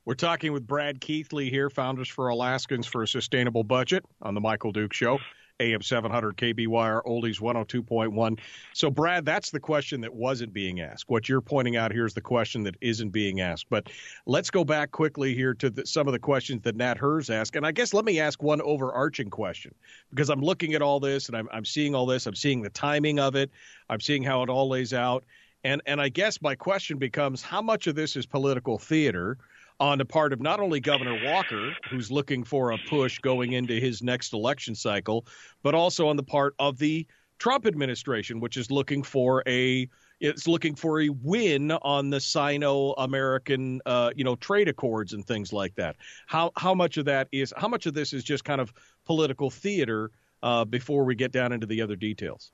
We're 0.06 0.16
talking 0.16 0.52
with 0.52 0.66
Brad 0.66 1.00
Keithley 1.00 1.50
here, 1.50 1.70
Founders 1.70 2.10
for 2.10 2.30
Alaskans 2.30 2.88
for 2.88 3.04
a 3.04 3.08
Sustainable 3.08 3.64
Budget 3.64 4.04
on 4.22 4.34
the 4.34 4.42
Michael 4.42 4.72
Dukes 4.72 4.98
Show. 4.98 5.20
AM 5.62 5.82
700 5.82 6.36
KBYR 6.36 7.04
Oldies 7.04 7.40
102.1. 7.40 8.40
So, 8.74 8.90
Brad, 8.90 9.26
that's 9.26 9.52
the 9.52 9.60
question 9.60 10.02
that 10.02 10.14
wasn't 10.14 10.54
being 10.54 10.82
asked. 10.82 11.06
What 11.08 11.30
you're 11.30 11.42
pointing 11.42 11.78
out 11.78 11.92
here 11.92 12.06
is 12.06 12.14
the 12.14 12.22
question 12.22 12.64
that 12.64 12.76
isn't 12.82 13.10
being 13.12 13.42
asked. 13.42 13.68
But 13.70 13.90
let's 14.26 14.50
go 14.50 14.64
back 14.64 14.92
quickly 14.92 15.36
here 15.36 15.54
to 15.56 15.70
the, 15.70 15.86
some 15.86 16.08
of 16.08 16.14
the 16.14 16.20
questions 16.20 16.64
that 16.64 16.76
Nat 16.76 16.98
Herz 16.98 17.30
asked. 17.30 17.56
And 17.56 17.66
I 17.66 17.72
guess 17.72 17.94
let 17.94 18.06
me 18.06 18.20
ask 18.20 18.42
one 18.42 18.62
overarching 18.62 19.30
question 19.30 19.74
because 20.10 20.30
I'm 20.30 20.42
looking 20.42 20.74
at 20.74 20.82
all 20.82 21.00
this 21.00 21.28
and 21.28 21.38
I'm, 21.38 21.48
I'm 21.52 21.66
seeing 21.66 21.96
all 21.96 22.06
this. 22.06 22.26
I'm 22.26 22.36
seeing 22.36 22.62
the 22.62 22.70
timing 22.70 23.20
of 23.20 23.36
it. 23.36 23.52
I'm 23.90 24.02
seeing 24.02 24.24
how 24.24 24.44
it 24.44 24.50
all 24.50 24.70
lays 24.70 24.94
out. 24.94 25.24
And, 25.64 25.82
and 25.86 26.02
I 26.02 26.10
guess 26.10 26.42
my 26.42 26.56
question 26.56 26.98
becomes 26.98 27.42
how 27.42 27.62
much 27.62 27.88
of 27.88 27.96
this 27.96 28.16
is 28.16 28.26
political 28.26 28.80
theater? 28.80 29.38
On 29.82 29.98
the 29.98 30.06
part 30.06 30.32
of 30.32 30.40
not 30.40 30.60
only 30.60 30.80
Governor 30.80 31.20
Walker, 31.26 31.76
who's 31.90 32.12
looking 32.12 32.44
for 32.44 32.72
a 32.72 32.78
push 32.88 33.18
going 33.18 33.54
into 33.54 33.74
his 33.74 34.04
next 34.04 34.32
election 34.32 34.76
cycle, 34.76 35.26
but 35.64 35.74
also 35.74 36.08
on 36.08 36.16
the 36.16 36.24
part 36.24 36.54
of 36.60 36.78
the 36.78 37.06
Trump 37.40 37.66
administration, 37.66 38.40
which 38.40 38.58
is 38.58 38.70
looking 38.70 39.02
for 39.02 39.44
a 39.48 39.90
it's 40.20 40.48
looking 40.48 40.76
for 40.76 41.02
a 41.02 41.10
win 41.10 41.72
on 41.72 42.12
the 42.12 42.20
Sino-American, 42.20 43.82
uh, 43.88 44.12
you 44.16 44.24
know, 44.24 44.36
trade 44.36 44.68
accords 44.68 45.14
and 45.14 45.26
things 45.26 45.52
like 45.52 45.74
that. 45.76 45.96
How 46.28 46.52
how 46.56 46.76
much 46.76 46.98
of 46.98 47.06
that 47.06 47.28
is 47.32 47.52
how 47.58 47.68
much 47.68 47.88
of 47.88 47.96
this 47.96 48.14
is 48.14 48.24
just 48.24 48.46
kind 48.46 48.62
of 48.62 48.72
political 49.08 49.50
theater 49.50 50.12
uh, 50.44 50.64
before 50.64 51.04
we 51.06 51.16
get 51.16 51.32
down 51.32 51.52
into 51.52 51.66
the 51.66 51.82
other 51.82 51.96
details? 51.96 52.52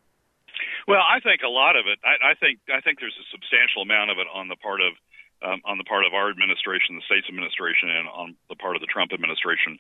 Well, 0.88 1.04
I 1.04 1.20
think 1.20 1.42
a 1.46 1.50
lot 1.50 1.76
of 1.76 1.88
it. 1.88 2.00
I, 2.06 2.32
I 2.32 2.34
think 2.36 2.60
I 2.74 2.80
think 2.80 3.02
there's 3.02 3.18
a 3.20 3.28
substantial 3.34 3.82
amount 3.82 4.12
of 4.12 4.18
it 4.18 4.28
on 4.34 4.48
the 4.48 4.56
part 4.56 4.80
of 4.80 4.94
um, 5.46 5.62
on 5.66 5.78
the 5.78 5.86
part 5.86 6.06
of 6.06 6.14
our 6.14 6.30
administration, 6.30 6.98
the 6.98 7.06
state's 7.06 7.30
administration, 7.30 7.90
and 7.94 8.10
on 8.10 8.36
the 8.50 8.58
part 8.58 8.76
of 8.76 8.82
the 8.82 8.90
Trump 8.90 9.14
administration, 9.14 9.78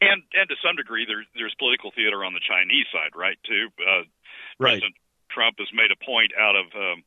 and 0.00 0.22
and 0.34 0.46
to 0.48 0.56
some 0.62 0.76
degree, 0.76 1.04
there's 1.06 1.26
there's 1.34 1.54
political 1.58 1.90
theater 1.90 2.22
on 2.24 2.32
the 2.32 2.44
Chinese 2.44 2.86
side, 2.94 3.14
right? 3.18 3.38
Too. 3.42 3.68
Uh, 3.78 4.06
right. 4.58 4.78
President 4.78 4.94
Trump 5.30 5.58
has 5.58 5.70
made 5.74 5.90
a 5.90 5.98
point 5.98 6.30
out 6.38 6.54
of 6.54 6.66
um, 6.74 7.02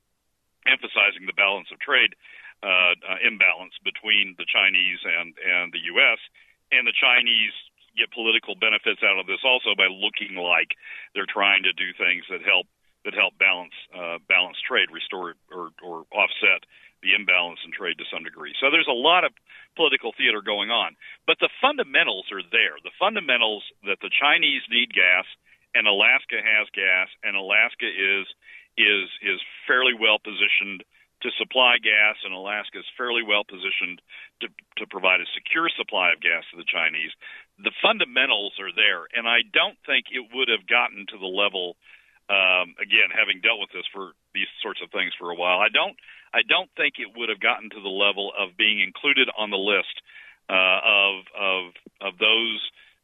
emphasizing 0.68 1.28
the 1.28 1.36
balance 1.36 1.72
of 1.72 1.80
trade 1.80 2.16
uh, 2.64 2.96
uh, 3.04 3.20
imbalance 3.24 3.76
between 3.84 4.36
the 4.38 4.48
Chinese 4.48 5.00
and 5.04 5.36
and 5.40 5.72
the 5.72 5.84
U.S. 5.96 6.20
and 6.72 6.88
the 6.88 6.96
Chinese 6.96 7.56
get 7.96 8.10
political 8.12 8.56
benefits 8.58 9.06
out 9.06 9.22
of 9.22 9.30
this 9.30 9.46
also 9.46 9.78
by 9.78 9.86
looking 9.86 10.34
like 10.36 10.74
they're 11.14 11.30
trying 11.30 11.62
to 11.64 11.74
do 11.74 11.94
things 11.94 12.26
that 12.30 12.42
help 12.42 12.66
that 13.06 13.14
help 13.14 13.38
balance 13.38 13.76
uh, 13.92 14.18
balance 14.28 14.58
trade, 14.64 14.88
restore 14.92 15.36
or, 15.52 15.72
or 15.84 16.04
offset 16.12 16.64
the 17.04 17.14
imbalance 17.14 17.60
in 17.68 17.72
trade 17.72 18.00
to 18.00 18.08
some 18.08 18.24
degree. 18.24 18.56
So 18.58 18.72
there's 18.72 18.90
a 18.90 18.96
lot 18.96 19.28
of 19.28 19.36
political 19.76 20.16
theater 20.16 20.42
going 20.42 20.72
on, 20.72 20.96
but 21.28 21.38
the 21.40 21.52
fundamentals 21.62 22.32
are 22.32 22.44
there. 22.50 22.80
The 22.82 22.96
fundamentals 22.98 23.64
that 23.84 24.00
the 24.02 24.10
Chinese 24.10 24.64
need 24.72 24.96
gas 24.96 25.28
and 25.76 25.88
Alaska 25.88 26.40
has 26.40 26.70
gas, 26.74 27.10
and 27.24 27.36
Alaska 27.36 27.86
is 27.86 28.26
is 28.78 29.10
is 29.22 29.40
fairly 29.68 29.94
well 29.94 30.18
positioned 30.18 30.82
to 31.22 31.30
supply 31.40 31.80
gas, 31.80 32.20
and 32.26 32.34
Alaska 32.34 32.80
is 32.80 32.98
fairly 32.98 33.24
well 33.24 33.44
positioned 33.44 34.02
to 34.42 34.48
to 34.80 34.86
provide 34.88 35.22
a 35.22 35.34
secure 35.34 35.70
supply 35.70 36.14
of 36.14 36.22
gas 36.22 36.46
to 36.52 36.58
the 36.58 36.68
Chinese. 36.68 37.12
The 37.62 37.76
fundamentals 37.82 38.58
are 38.58 38.74
there, 38.74 39.06
and 39.14 39.28
I 39.28 39.46
don't 39.46 39.78
think 39.86 40.10
it 40.10 40.30
would 40.34 40.50
have 40.50 40.66
gotten 40.66 41.06
to 41.10 41.18
the 41.18 41.30
level 41.30 41.76
um, 42.32 42.76
again, 42.80 43.12
having 43.12 43.44
dealt 43.44 43.60
with 43.60 43.72
this 43.76 43.88
for 43.92 44.16
these 44.32 44.48
sorts 44.64 44.80
of 44.80 44.92
things 44.92 45.12
for 45.20 45.32
a 45.32 45.36
while, 45.36 45.60
I 45.60 45.68
don't 45.68 45.98
I 46.34 46.42
don't 46.42 46.70
think 46.76 46.98
it 46.98 47.14
would 47.16 47.30
have 47.30 47.40
gotten 47.40 47.70
to 47.70 47.82
the 47.82 47.94
level 47.94 48.34
of 48.34 48.58
being 48.58 48.82
included 48.82 49.30
on 49.38 49.50
the 49.54 49.62
list 49.62 50.02
uh, 50.50 50.80
of 50.82 51.16
of 51.38 51.62
of 52.02 52.12
those 52.18 52.62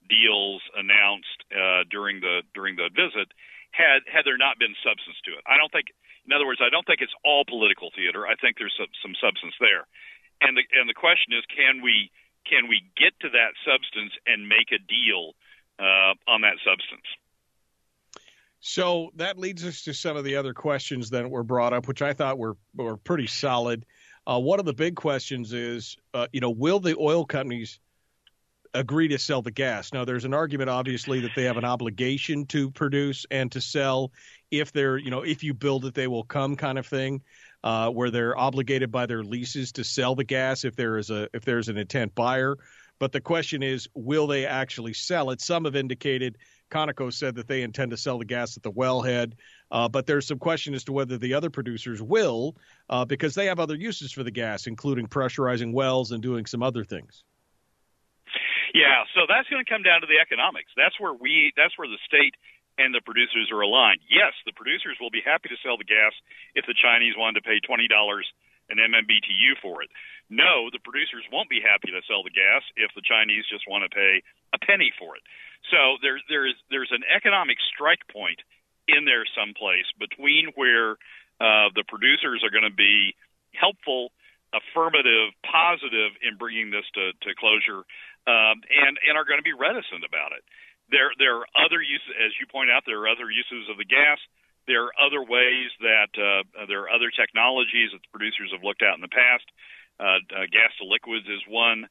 deals 0.10 0.62
announced 0.74 1.40
uh, 1.54 1.86
during 1.90 2.20
the 2.20 2.42
during 2.54 2.76
the 2.76 2.90
visit 2.90 3.30
had 3.72 4.02
had 4.10 4.26
there 4.26 4.38
not 4.38 4.58
been 4.58 4.74
substance 4.82 5.18
to 5.26 5.38
it. 5.38 5.46
I 5.46 5.56
don't 5.56 5.72
think, 5.72 5.94
in 6.26 6.34
other 6.34 6.50
words, 6.50 6.60
I 6.62 6.74
don't 6.74 6.86
think 6.86 7.06
it's 7.06 7.16
all 7.24 7.46
political 7.46 7.94
theater. 7.94 8.26
I 8.26 8.34
think 8.36 8.58
there's 8.58 8.74
some, 8.74 8.90
some 9.02 9.16
substance 9.22 9.54
there, 9.62 9.86
and 10.42 10.58
the 10.58 10.66
and 10.74 10.90
the 10.90 10.98
question 10.98 11.38
is, 11.38 11.46
can 11.54 11.86
we 11.86 12.10
can 12.50 12.66
we 12.66 12.82
get 12.98 13.14
to 13.22 13.30
that 13.30 13.54
substance 13.62 14.18
and 14.26 14.50
make 14.50 14.74
a 14.74 14.82
deal 14.82 15.38
uh, 15.78 16.18
on 16.26 16.42
that 16.42 16.58
substance? 16.66 17.06
So 18.60 19.12
that 19.16 19.38
leads 19.38 19.66
us 19.66 19.84
to 19.84 19.94
some 19.94 20.18
of 20.18 20.24
the 20.24 20.36
other 20.36 20.54
questions 20.54 21.10
that 21.12 21.30
were 21.30 21.44
brought 21.44 21.74
up, 21.74 21.88
which 21.88 22.02
I 22.02 22.14
thought 22.14 22.38
were 22.38 22.58
were 22.76 22.98
pretty 22.98 23.28
solid. 23.28 23.86
Uh, 24.28 24.40
one 24.40 24.60
of 24.60 24.66
the 24.66 24.74
big 24.74 24.96
questions 24.96 25.54
is, 25.54 25.96
uh, 26.14 26.28
you 26.34 26.42
know, 26.42 26.52
will 26.52 26.80
the 26.80 26.96
oil 26.98 27.26
companies 27.26 27.80
agree 28.74 29.08
to 29.08 29.18
sell 29.18 29.42
the 29.42 29.50
gas? 29.50 29.94
Now, 29.94 30.06
there's 30.06 30.26
an 30.26 30.34
argument, 30.34 30.70
obviously, 30.70 31.22
that 31.22 31.32
they 31.36 31.46
have 31.46 31.58
an 31.58 31.66
obligation 31.66 32.46
to 32.48 32.70
produce 32.70 33.26
and 33.32 33.52
to 33.54 33.62
sell. 33.62 34.12
If 34.52 34.72
they're, 34.72 34.98
you 34.98 35.10
know, 35.10 35.22
if 35.22 35.44
you 35.44 35.54
build 35.54 35.86
it, 35.86 35.94
they 35.94 36.08
will 36.08 36.26
come, 36.26 36.56
kind 36.56 36.78
of 36.78 36.86
thing, 36.86 37.22
uh, 37.64 37.90
where 37.90 38.12
they're 38.12 38.38
obligated 38.38 38.92
by 38.92 39.06
their 39.06 39.24
leases 39.24 39.72
to 39.72 39.84
sell 39.84 40.16
the 40.16 40.24
gas 40.24 40.66
if 40.66 40.76
there 40.76 40.98
is 40.98 41.10
a 41.10 41.30
if 41.34 41.46
there's 41.46 41.70
an 41.70 41.78
intent 41.78 42.14
buyer. 42.14 42.58
But 43.00 43.14
the 43.14 43.22
question 43.22 43.64
is, 43.64 43.88
will 43.94 44.28
they 44.28 44.46
actually 44.46 44.94
sell 44.94 45.32
it? 45.32 45.40
Some 45.40 45.64
have 45.64 45.78
indicated 45.78 46.38
Conoco 46.70 47.12
said 47.12 47.36
that 47.36 47.48
they 47.48 47.62
intend 47.62 47.92
to 47.92 47.98
sell 47.98 48.18
the 48.18 48.26
gas 48.26 48.58
at 48.58 48.64
the 48.64 48.72
wellhead, 48.72 49.34
uh, 49.72 49.88
but 49.90 50.06
there's 50.06 50.28
some 50.28 50.40
question 50.40 50.74
as 50.74 50.84
to 50.86 50.92
whether 50.92 51.18
the 51.18 51.34
other 51.34 51.50
producers 51.50 52.02
will, 52.02 52.56
uh, 52.90 53.06
because 53.06 53.36
they 53.36 53.48
have 53.48 53.60
other 53.60 53.76
uses 53.76 54.12
for 54.12 54.24
the 54.24 54.32
gas, 54.32 54.68
including 54.68 55.08
pressurizing 55.08 55.74
wells 55.74 56.12
and 56.12 56.22
doing 56.22 56.46
some 56.46 56.64
other 56.64 56.84
things. 56.84 57.24
Yeah, 58.74 59.04
so 59.16 59.26
that's 59.28 59.50
going 59.50 59.66
to 59.66 59.70
come 59.70 59.82
down 59.82 60.02
to 60.02 60.08
the 60.08 60.22
economics. 60.22 60.70
That's 60.78 61.00
where 61.00 61.14
we, 61.14 61.52
that's 61.58 61.74
where 61.78 61.88
the 61.88 61.98
state 62.06 62.36
and 62.78 62.94
the 62.94 63.02
producers 63.02 63.50
are 63.52 63.62
aligned. 63.62 64.00
Yes, 64.08 64.32
the 64.46 64.54
producers 64.54 64.96
will 65.02 65.10
be 65.10 65.26
happy 65.26 65.50
to 65.50 65.58
sell 65.66 65.76
the 65.76 65.90
gas 65.90 66.14
if 66.56 66.66
the 66.70 66.78
Chinese 66.78 67.18
wanted 67.18 67.42
to 67.42 67.46
pay 67.50 67.60
twenty 67.60 67.88
dollars 67.88 68.26
an 68.70 68.78
MMBTU 68.78 69.58
for 69.62 69.82
it. 69.82 69.90
No, 70.30 70.70
the 70.70 70.80
producers 70.80 71.26
won't 71.34 71.50
be 71.50 71.58
happy 71.58 71.90
to 71.90 72.02
sell 72.06 72.22
the 72.22 72.30
gas 72.30 72.62
if 72.78 72.94
the 72.94 73.02
Chinese 73.02 73.50
just 73.50 73.66
want 73.66 73.82
to 73.82 73.90
pay 73.90 74.22
a 74.54 74.60
penny 74.62 74.94
for 74.94 75.18
it. 75.18 75.26
So 75.68 76.00
there's 76.02 76.24
there's 76.32 76.56
there's 76.72 76.92
an 76.92 77.04
economic 77.04 77.58
strike 77.74 78.08
point 78.08 78.40
in 78.88 79.06
there 79.06 79.28
someplace 79.36 79.86
between 80.00 80.50
where 80.56 80.98
uh, 81.40 81.70
the 81.76 81.86
producers 81.88 82.42
are 82.44 82.50
going 82.50 82.68
to 82.68 82.74
be 82.74 83.14
helpful, 83.54 84.12
affirmative, 84.52 85.36
positive 85.46 86.16
in 86.26 86.40
bringing 86.40 86.72
this 86.72 86.88
to, 86.96 87.14
to 87.22 87.30
closure, 87.38 87.86
um, 88.26 88.64
and 88.66 88.98
and 89.06 89.14
are 89.16 89.28
going 89.28 89.40
to 89.40 89.46
be 89.46 89.56
reticent 89.56 90.02
about 90.08 90.34
it. 90.34 90.44
There 90.90 91.14
there 91.22 91.44
are 91.44 91.48
other 91.54 91.84
uses, 91.84 92.12
as 92.18 92.34
you 92.42 92.50
point 92.50 92.74
out, 92.74 92.84
there 92.88 93.00
are 93.06 93.12
other 93.12 93.30
uses 93.30 93.70
of 93.70 93.78
the 93.78 93.86
gas. 93.86 94.18
There 94.66 94.90
are 94.90 94.96
other 95.02 95.22
ways 95.22 95.70
that 95.82 96.14
uh, 96.18 96.66
there 96.70 96.86
are 96.86 96.92
other 96.94 97.10
technologies 97.10 97.90
that 97.94 98.02
the 98.02 98.12
producers 98.14 98.54
have 98.54 98.66
looked 98.66 98.86
at 98.86 98.96
in 98.96 99.02
the 99.02 99.12
past. 99.12 99.46
Uh, 100.00 100.24
uh, 100.32 100.48
gas 100.48 100.72
to 100.80 100.88
liquids 100.88 101.28
is 101.28 101.44
one, 101.50 101.84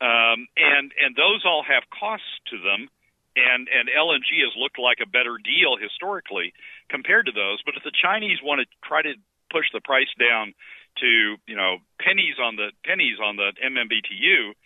um, 0.00 0.46
and 0.54 0.94
and 0.94 1.18
those 1.18 1.42
all 1.44 1.66
have 1.66 1.82
costs 1.90 2.30
to 2.48 2.62
them 2.62 2.86
and 3.36 3.68
and 3.68 3.92
LNG 3.92 4.40
has 4.40 4.56
looked 4.56 4.80
like 4.80 4.98
a 5.04 5.08
better 5.08 5.36
deal 5.36 5.76
historically 5.76 6.56
compared 6.88 7.28
to 7.28 7.36
those. 7.36 7.60
But 7.62 7.76
if 7.76 7.84
the 7.84 7.92
Chinese 7.92 8.40
want 8.42 8.64
to 8.64 8.66
try 8.80 9.04
to 9.04 9.14
push 9.52 9.68
the 9.72 9.84
price 9.84 10.10
down 10.16 10.56
to 11.04 11.36
you 11.44 11.56
know 11.56 11.84
pennies 12.00 12.40
on 12.40 12.56
the 12.56 12.72
pennies 12.82 13.20
on 13.20 13.36
the 13.36 13.52
MMBTU, 13.60 14.56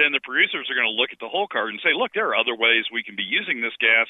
then 0.00 0.16
the 0.16 0.24
producers 0.24 0.66
are 0.72 0.78
going 0.78 0.88
to 0.88 0.96
look 0.96 1.12
at 1.12 1.20
the 1.20 1.28
whole 1.28 1.46
card 1.46 1.70
and 1.70 1.80
say, 1.84 1.92
look, 1.92 2.16
there 2.16 2.32
are 2.32 2.40
other 2.40 2.56
ways 2.56 2.88
we 2.88 3.04
can 3.04 3.14
be 3.14 3.28
using 3.28 3.60
this 3.60 3.76
gas, 3.78 4.08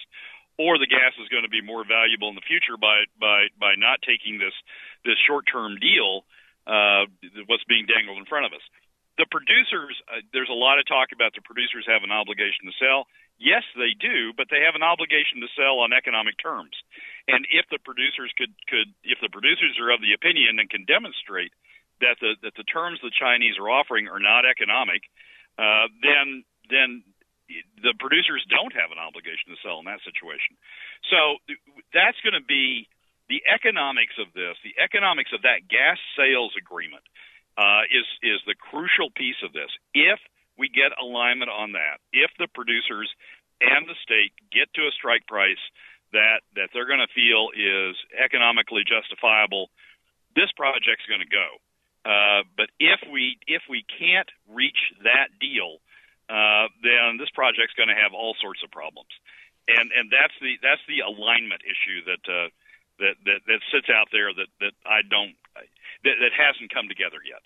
or 0.56 0.78
the 0.78 0.88
gas 0.88 1.12
is 1.18 1.28
going 1.28 1.44
to 1.44 1.52
be 1.52 1.60
more 1.60 1.82
valuable 1.82 2.30
in 2.30 2.38
the 2.38 2.46
future 2.46 2.78
by 2.78 3.10
by 3.18 3.50
by 3.58 3.74
not 3.74 3.98
taking 4.06 4.38
this 4.38 4.54
this 5.02 5.18
short 5.26 5.44
term 5.50 5.76
deal. 5.82 6.22
Uh, 6.64 7.04
what's 7.44 7.66
being 7.68 7.84
dangled 7.84 8.16
in 8.16 8.24
front 8.24 8.48
of 8.48 8.56
us. 8.56 8.64
The 9.20 9.28
producers, 9.28 10.00
uh, 10.08 10.24
there's 10.32 10.48
a 10.48 10.56
lot 10.56 10.80
of 10.80 10.88
talk 10.88 11.12
about 11.12 11.36
the 11.36 11.44
producers 11.44 11.84
have 11.84 12.00
an 12.00 12.10
obligation 12.10 12.64
to 12.64 12.74
sell 12.80 13.04
Yes, 13.38 13.66
they 13.74 13.98
do, 13.98 14.30
but 14.36 14.46
they 14.50 14.62
have 14.62 14.78
an 14.78 14.86
obligation 14.86 15.42
to 15.42 15.50
sell 15.58 15.82
on 15.82 15.92
economic 15.92 16.38
terms. 16.38 16.74
And 17.26 17.42
if 17.50 17.66
the 17.70 17.82
producers 17.82 18.30
could, 18.38 18.54
could 18.70 18.94
if 19.02 19.18
the 19.18 19.32
producers 19.32 19.74
are 19.82 19.90
of 19.90 20.00
the 20.00 20.14
opinion 20.14 20.62
and 20.62 20.70
can 20.70 20.86
demonstrate 20.86 21.50
that 22.00 22.18
the 22.22 22.38
that 22.46 22.54
the 22.54 22.66
terms 22.66 23.00
the 23.02 23.10
Chinese 23.10 23.58
are 23.58 23.70
offering 23.70 24.06
are 24.06 24.22
not 24.22 24.46
economic, 24.46 25.02
uh, 25.58 25.90
then 26.02 26.44
then 26.70 27.02
the 27.82 27.94
producers 28.00 28.44
don't 28.48 28.72
have 28.72 28.94
an 28.94 28.98
obligation 29.02 29.52
to 29.52 29.58
sell 29.60 29.78
in 29.82 29.86
that 29.90 30.00
situation. 30.06 30.56
So 31.12 31.42
that's 31.92 32.16
going 32.24 32.38
to 32.38 32.44
be 32.46 32.88
the 33.28 33.44
economics 33.44 34.16
of 34.16 34.32
this. 34.32 34.56
The 34.64 34.76
economics 34.80 35.32
of 35.32 35.42
that 35.42 35.68
gas 35.68 36.00
sales 36.16 36.52
agreement 36.56 37.04
uh, 37.56 37.88
is 37.90 38.06
is 38.22 38.40
the 38.46 38.56
crucial 38.56 39.10
piece 39.14 39.38
of 39.44 39.52
this. 39.52 39.70
If 39.92 40.20
we 40.58 40.68
get 40.68 40.96
alignment 41.00 41.50
on 41.50 41.72
that. 41.72 41.98
If 42.12 42.30
the 42.38 42.48
producers 42.48 43.10
and 43.60 43.86
the 43.88 43.98
state 44.02 44.32
get 44.52 44.72
to 44.74 44.86
a 44.86 44.92
strike 44.92 45.26
price 45.26 45.60
that 46.12 46.46
that 46.54 46.70
they're 46.72 46.86
going 46.86 47.02
to 47.02 47.10
feel 47.14 47.50
is 47.54 47.96
economically 48.14 48.82
justifiable, 48.86 49.70
this 50.34 50.50
project's 50.54 51.06
going 51.06 51.22
to 51.22 51.30
go. 51.30 51.48
Uh, 52.04 52.44
but 52.56 52.68
if 52.78 53.00
we 53.10 53.38
if 53.46 53.62
we 53.68 53.84
can't 53.98 54.28
reach 54.50 54.92
that 55.02 55.32
deal, 55.40 55.80
uh, 56.28 56.68
then 56.82 57.16
this 57.18 57.30
project's 57.34 57.74
going 57.74 57.88
to 57.88 57.96
have 57.96 58.12
all 58.12 58.36
sorts 58.40 58.62
of 58.62 58.70
problems, 58.70 59.10
and 59.66 59.90
and 59.90 60.12
that's 60.12 60.36
the 60.40 60.60
that's 60.60 60.84
the 60.86 61.00
alignment 61.00 61.62
issue 61.64 62.04
that 62.04 62.24
uh, 62.28 62.48
that, 63.00 63.16
that 63.24 63.40
that 63.48 63.60
sits 63.72 63.88
out 63.88 64.12
there 64.12 64.30
that 64.36 64.50
that 64.60 64.74
I 64.84 65.00
don't 65.02 65.34
that, 66.04 66.16
that 66.20 66.34
hasn't 66.36 66.68
come 66.68 66.92
together 66.92 67.18
yet. 67.24 67.42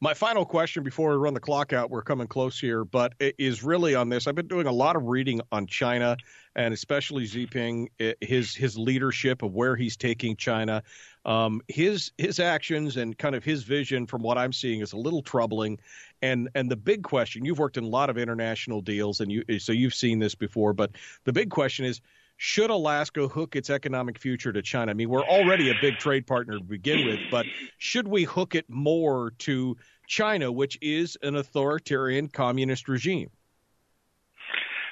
My 0.00 0.12
final 0.12 0.44
question 0.44 0.82
before 0.82 1.10
we 1.10 1.16
run 1.16 1.32
the 1.32 1.40
clock 1.40 1.72
out, 1.72 1.90
we're 1.90 2.02
coming 2.02 2.26
close 2.26 2.60
here, 2.60 2.84
but 2.84 3.14
it 3.18 3.34
is 3.38 3.62
really 3.62 3.94
on 3.94 4.10
this. 4.10 4.26
I've 4.26 4.34
been 4.34 4.46
doing 4.46 4.66
a 4.66 4.72
lot 4.72 4.94
of 4.94 5.04
reading 5.04 5.40
on 5.52 5.66
China 5.66 6.18
and 6.54 6.74
especially 6.74 7.26
Xi 7.26 7.46
Jinping, 7.46 7.88
his 8.20 8.54
his 8.54 8.76
leadership 8.76 9.42
of 9.42 9.54
where 9.54 9.74
he's 9.74 9.96
taking 9.96 10.36
China. 10.36 10.82
Um, 11.24 11.62
his 11.68 12.12
his 12.18 12.40
actions 12.40 12.98
and 12.98 13.16
kind 13.16 13.34
of 13.34 13.42
his 13.42 13.62
vision, 13.62 14.06
from 14.06 14.22
what 14.22 14.36
I'm 14.36 14.52
seeing, 14.52 14.80
is 14.80 14.92
a 14.92 14.98
little 14.98 15.22
troubling. 15.22 15.78
And 16.20 16.50
and 16.54 16.70
the 16.70 16.76
big 16.76 17.02
question, 17.02 17.46
you've 17.46 17.58
worked 17.58 17.78
in 17.78 17.84
a 17.84 17.88
lot 17.88 18.10
of 18.10 18.18
international 18.18 18.82
deals, 18.82 19.20
and 19.20 19.32
you 19.32 19.44
so 19.58 19.72
you've 19.72 19.94
seen 19.94 20.18
this 20.18 20.34
before. 20.34 20.74
But 20.74 20.92
the 21.24 21.32
big 21.32 21.48
question 21.48 21.86
is, 21.86 22.02
should 22.36 22.70
Alaska 22.70 23.28
hook 23.28 23.56
its 23.56 23.70
economic 23.70 24.18
future 24.18 24.52
to 24.52 24.62
China? 24.62 24.90
I 24.90 24.94
mean, 24.94 25.08
we're 25.08 25.24
already 25.24 25.70
a 25.70 25.74
big 25.80 25.98
trade 25.98 26.26
partner 26.26 26.58
to 26.58 26.64
begin 26.64 27.06
with, 27.06 27.20
but 27.30 27.46
should 27.78 28.08
we 28.08 28.24
hook 28.24 28.54
it 28.54 28.68
more 28.68 29.32
to 29.38 29.76
China, 30.06 30.52
which 30.52 30.78
is 30.82 31.16
an 31.22 31.36
authoritarian 31.36 32.28
communist 32.28 32.88
regime? 32.88 33.30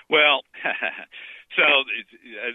Well, 0.09 0.43
So 1.57 1.63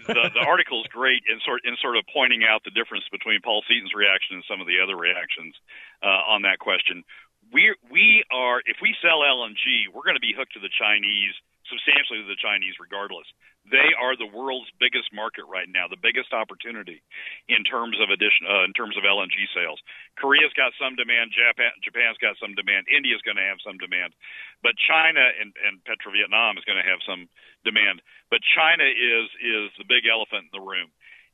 the, 0.06 0.30
the 0.34 0.44
article 0.44 0.80
is 0.84 0.88
great 0.92 1.24
in 1.28 1.40
sort 1.44 1.64
in 1.64 1.76
sort 1.80 1.96
of 1.96 2.04
pointing 2.12 2.44
out 2.44 2.64
the 2.64 2.70
difference 2.70 3.04
between 3.08 3.40
Paul 3.40 3.64
Seaton's 3.68 3.96
reaction 3.96 4.36
and 4.36 4.44
some 4.44 4.60
of 4.60 4.66
the 4.68 4.76
other 4.80 4.96
reactions 4.96 5.56
uh, 6.04 6.32
on 6.36 6.42
that 6.42 6.60
question. 6.60 7.04
We 7.52 7.74
we 7.90 8.24
are 8.30 8.60
if 8.64 8.76
we 8.84 8.94
sell 9.00 9.24
LNG, 9.24 9.88
we're 9.92 10.04
going 10.04 10.20
to 10.20 10.24
be 10.24 10.36
hooked 10.36 10.52
to 10.54 10.60
the 10.60 10.72
Chinese 10.72 11.32
substantially 11.70 12.20
to 12.20 12.28
the 12.28 12.36
Chinese 12.36 12.76
regardless. 12.82 13.24
They 13.68 13.94
are 13.94 14.18
the 14.18 14.28
world's 14.28 14.72
biggest 14.82 15.14
market 15.14 15.46
right 15.46 15.68
now, 15.70 15.86
the 15.86 16.00
biggest 16.00 16.34
opportunity 16.34 17.00
in 17.46 17.62
terms 17.62 17.96
of 18.02 18.10
addition 18.10 18.50
uh, 18.50 18.66
in 18.66 18.74
terms 18.74 18.98
of 18.98 19.06
LNG 19.06 19.36
sales. 19.54 19.78
Korea's 20.18 20.52
got 20.58 20.74
some 20.80 20.98
demand, 20.98 21.30
Japan 21.30 21.70
Japan's 21.84 22.18
got 22.18 22.34
some 22.42 22.58
demand, 22.58 22.90
India's 22.90 23.22
going 23.22 23.38
to 23.38 23.46
have 23.46 23.62
some 23.62 23.78
demand, 23.78 24.16
but 24.64 24.74
China 24.76 25.22
and 25.22 25.54
and 25.62 25.78
Petro 25.86 26.10
Vietnam 26.10 26.58
is 26.58 26.66
going 26.66 26.80
to 26.80 26.88
have 26.88 27.04
some 27.06 27.30
demand. 27.62 28.02
But 28.32 28.42
China 28.42 28.84
is 28.84 29.26
is 29.38 29.70
the 29.78 29.86
big 29.86 30.10
elephant 30.10 30.50
in 30.50 30.54
the 30.56 30.64
room. 30.64 30.90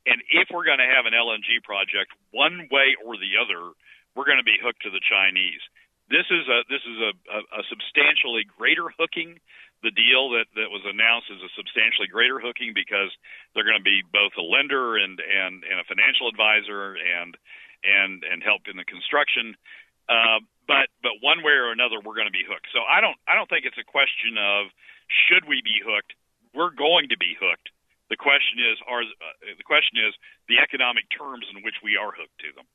And 0.07 0.23
if 0.31 0.51
we're 0.55 0.67
going 0.67 0.83
to 0.83 0.87
have 0.87 1.07
an 1.07 1.15
LNG 1.15 1.67
project, 1.67 2.15
one 2.31 2.71
way 2.71 2.95
or 3.03 3.19
the 3.19 3.43
other, 3.43 3.75
we're 4.15 4.25
going 4.25 4.39
to 4.39 4.47
be 4.47 4.57
hooked 4.57 4.87
to 4.87 4.91
the 4.91 5.03
Chinese. 5.03 5.61
This 6.09 6.25
is 6.31 6.47
a 6.47 6.63
this 6.71 6.83
is 6.87 6.99
a, 7.03 7.13
a, 7.27 7.39
a 7.61 7.63
substantially 7.67 8.47
greater 8.47 8.87
hooking 8.95 9.43
the 9.87 9.95
deal 9.95 10.35
that 10.35 10.51
that 10.59 10.67
was 10.67 10.83
announced 10.83 11.31
is 11.31 11.39
a 11.39 11.51
substantially 11.55 12.11
greater 12.11 12.43
hooking 12.43 12.75
because 12.75 13.15
they're 13.55 13.63
going 13.63 13.79
to 13.79 13.87
be 13.87 14.03
both 14.11 14.35
a 14.35 14.43
lender 14.43 14.99
and 14.99 15.23
and 15.23 15.63
and 15.63 15.79
a 15.79 15.87
financial 15.87 16.27
advisor 16.27 16.99
and 16.99 17.39
and 17.87 18.27
and 18.27 18.43
help 18.43 18.67
in 18.67 18.75
the 18.75 18.83
construction. 18.83 19.55
Uh, 20.11 20.43
but 20.67 20.91
but 21.07 21.23
one 21.23 21.47
way 21.47 21.55
or 21.55 21.71
another, 21.71 22.03
we're 22.03 22.19
going 22.19 22.27
to 22.27 22.35
be 22.35 22.43
hooked. 22.43 22.67
So 22.75 22.83
I 22.83 22.99
don't 22.99 23.15
I 23.31 23.39
don't 23.39 23.47
think 23.47 23.63
it's 23.63 23.79
a 23.79 23.87
question 23.87 24.35
of 24.35 24.75
should 25.07 25.47
we 25.47 25.63
be 25.63 25.79
hooked. 25.79 26.19
We're 26.51 26.75
going 26.75 27.15
to 27.15 27.19
be 27.19 27.39
hooked. 27.39 27.71
The 28.11 28.19
question 28.19 28.59
is 28.59 28.83
are 28.91 29.07
uh, 29.07 29.55
the 29.55 29.67
question 29.67 30.03
is 30.03 30.19
the 30.51 30.59
economic 30.59 31.07
terms 31.15 31.47
in 31.55 31.63
which 31.63 31.79
we 31.87 31.95
are 31.95 32.11
hooked 32.11 32.43
to 32.43 32.51
them. 32.59 32.67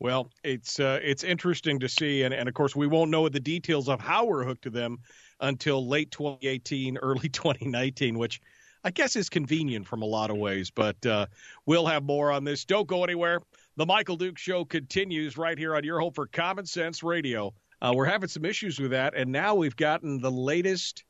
Well, 0.00 0.32
it's 0.40 0.80
uh, 0.80 1.00
it's 1.04 1.24
interesting 1.24 1.80
to 1.80 1.88
see, 1.88 2.24
and, 2.24 2.32
and 2.32 2.48
of 2.48 2.54
course 2.56 2.76
we 2.76 2.86
won't 2.88 3.10
know 3.12 3.28
the 3.28 3.40
details 3.40 3.88
of 3.88 4.00
how 4.00 4.24
we're 4.24 4.44
hooked 4.44 4.64
to 4.64 4.70
them 4.70 5.04
until 5.40 5.86
late 5.86 6.10
2018, 6.10 6.96
early 7.02 7.28
2019, 7.28 8.18
which 8.18 8.40
I 8.84 8.90
guess 8.90 9.16
is 9.16 9.28
convenient 9.28 9.86
from 9.86 10.02
a 10.02 10.06
lot 10.06 10.30
of 10.30 10.36
ways. 10.36 10.70
But 10.70 11.04
uh, 11.04 11.26
we'll 11.66 11.86
have 11.86 12.04
more 12.04 12.30
on 12.30 12.44
this. 12.44 12.64
Don't 12.64 12.86
go 12.86 13.04
anywhere. 13.04 13.40
The 13.76 13.86
Michael 13.86 14.16
Dukes 14.16 14.40
Show 14.40 14.64
continues 14.64 15.36
right 15.36 15.58
here 15.58 15.74
on 15.76 15.84
your 15.84 16.00
home 16.00 16.12
for 16.12 16.26
Common 16.26 16.66
Sense 16.66 17.02
Radio. 17.02 17.52
Uh, 17.82 17.92
we're 17.94 18.06
having 18.06 18.28
some 18.28 18.44
issues 18.44 18.80
with 18.80 18.92
that, 18.92 19.14
and 19.14 19.30
now 19.30 19.54
we've 19.54 19.76
gotten 19.76 20.18
the 20.18 20.30
latest 20.30 21.04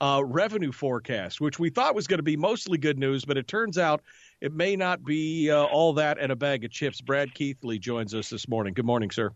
uh, 0.00 0.22
revenue 0.24 0.72
forecast, 0.72 1.40
which 1.40 1.58
we 1.58 1.70
thought 1.70 1.94
was 1.94 2.06
going 2.06 2.18
to 2.18 2.24
be 2.24 2.36
mostly 2.36 2.78
good 2.78 2.98
news, 2.98 3.24
but 3.24 3.36
it 3.36 3.46
turns 3.46 3.78
out 3.78 4.02
it 4.40 4.52
may 4.52 4.76
not 4.76 5.04
be 5.04 5.50
uh, 5.50 5.64
all 5.64 5.92
that 5.94 6.18
and 6.18 6.32
a 6.32 6.36
bag 6.36 6.64
of 6.64 6.70
chips. 6.70 7.00
Brad 7.00 7.34
Keithley 7.34 7.78
joins 7.78 8.14
us 8.14 8.30
this 8.30 8.48
morning. 8.48 8.74
Good 8.74 8.86
morning, 8.86 9.10
sir. 9.10 9.32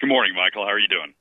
Good 0.00 0.08
morning, 0.08 0.34
Michael. 0.34 0.64
How 0.64 0.72
are 0.72 0.78
you 0.78 0.88
doing? 0.88 1.14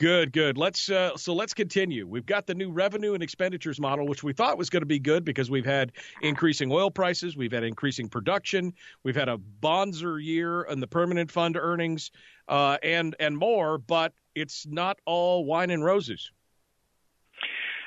Good, 0.00 0.32
good. 0.32 0.58
Let's 0.58 0.90
uh, 0.90 1.16
so 1.16 1.34
let's 1.34 1.54
continue. 1.54 2.06
We've 2.06 2.26
got 2.26 2.46
the 2.46 2.54
new 2.54 2.72
revenue 2.72 3.14
and 3.14 3.22
expenditures 3.22 3.78
model, 3.78 4.08
which 4.08 4.24
we 4.24 4.32
thought 4.32 4.58
was 4.58 4.68
going 4.68 4.82
to 4.82 4.86
be 4.86 4.98
good 4.98 5.24
because 5.24 5.52
we've 5.52 5.64
had 5.64 5.92
increasing 6.20 6.72
oil 6.72 6.90
prices, 6.90 7.36
we've 7.36 7.52
had 7.52 7.62
increasing 7.62 8.08
production, 8.08 8.72
we've 9.04 9.14
had 9.14 9.28
a 9.28 9.38
bonzer 9.62 10.22
year 10.22 10.62
in 10.62 10.80
the 10.80 10.88
permanent 10.88 11.30
fund 11.30 11.56
earnings, 11.56 12.10
uh, 12.48 12.76
and 12.82 13.14
and 13.20 13.38
more. 13.38 13.78
But 13.78 14.12
it's 14.34 14.66
not 14.66 14.98
all 15.06 15.44
wine 15.44 15.70
and 15.70 15.84
roses. 15.84 16.32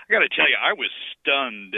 I 0.10 0.14
got 0.14 0.20
to 0.20 0.30
tell 0.30 0.48
you, 0.48 0.56
I 0.64 0.72
was 0.72 0.90
stunned 1.20 1.76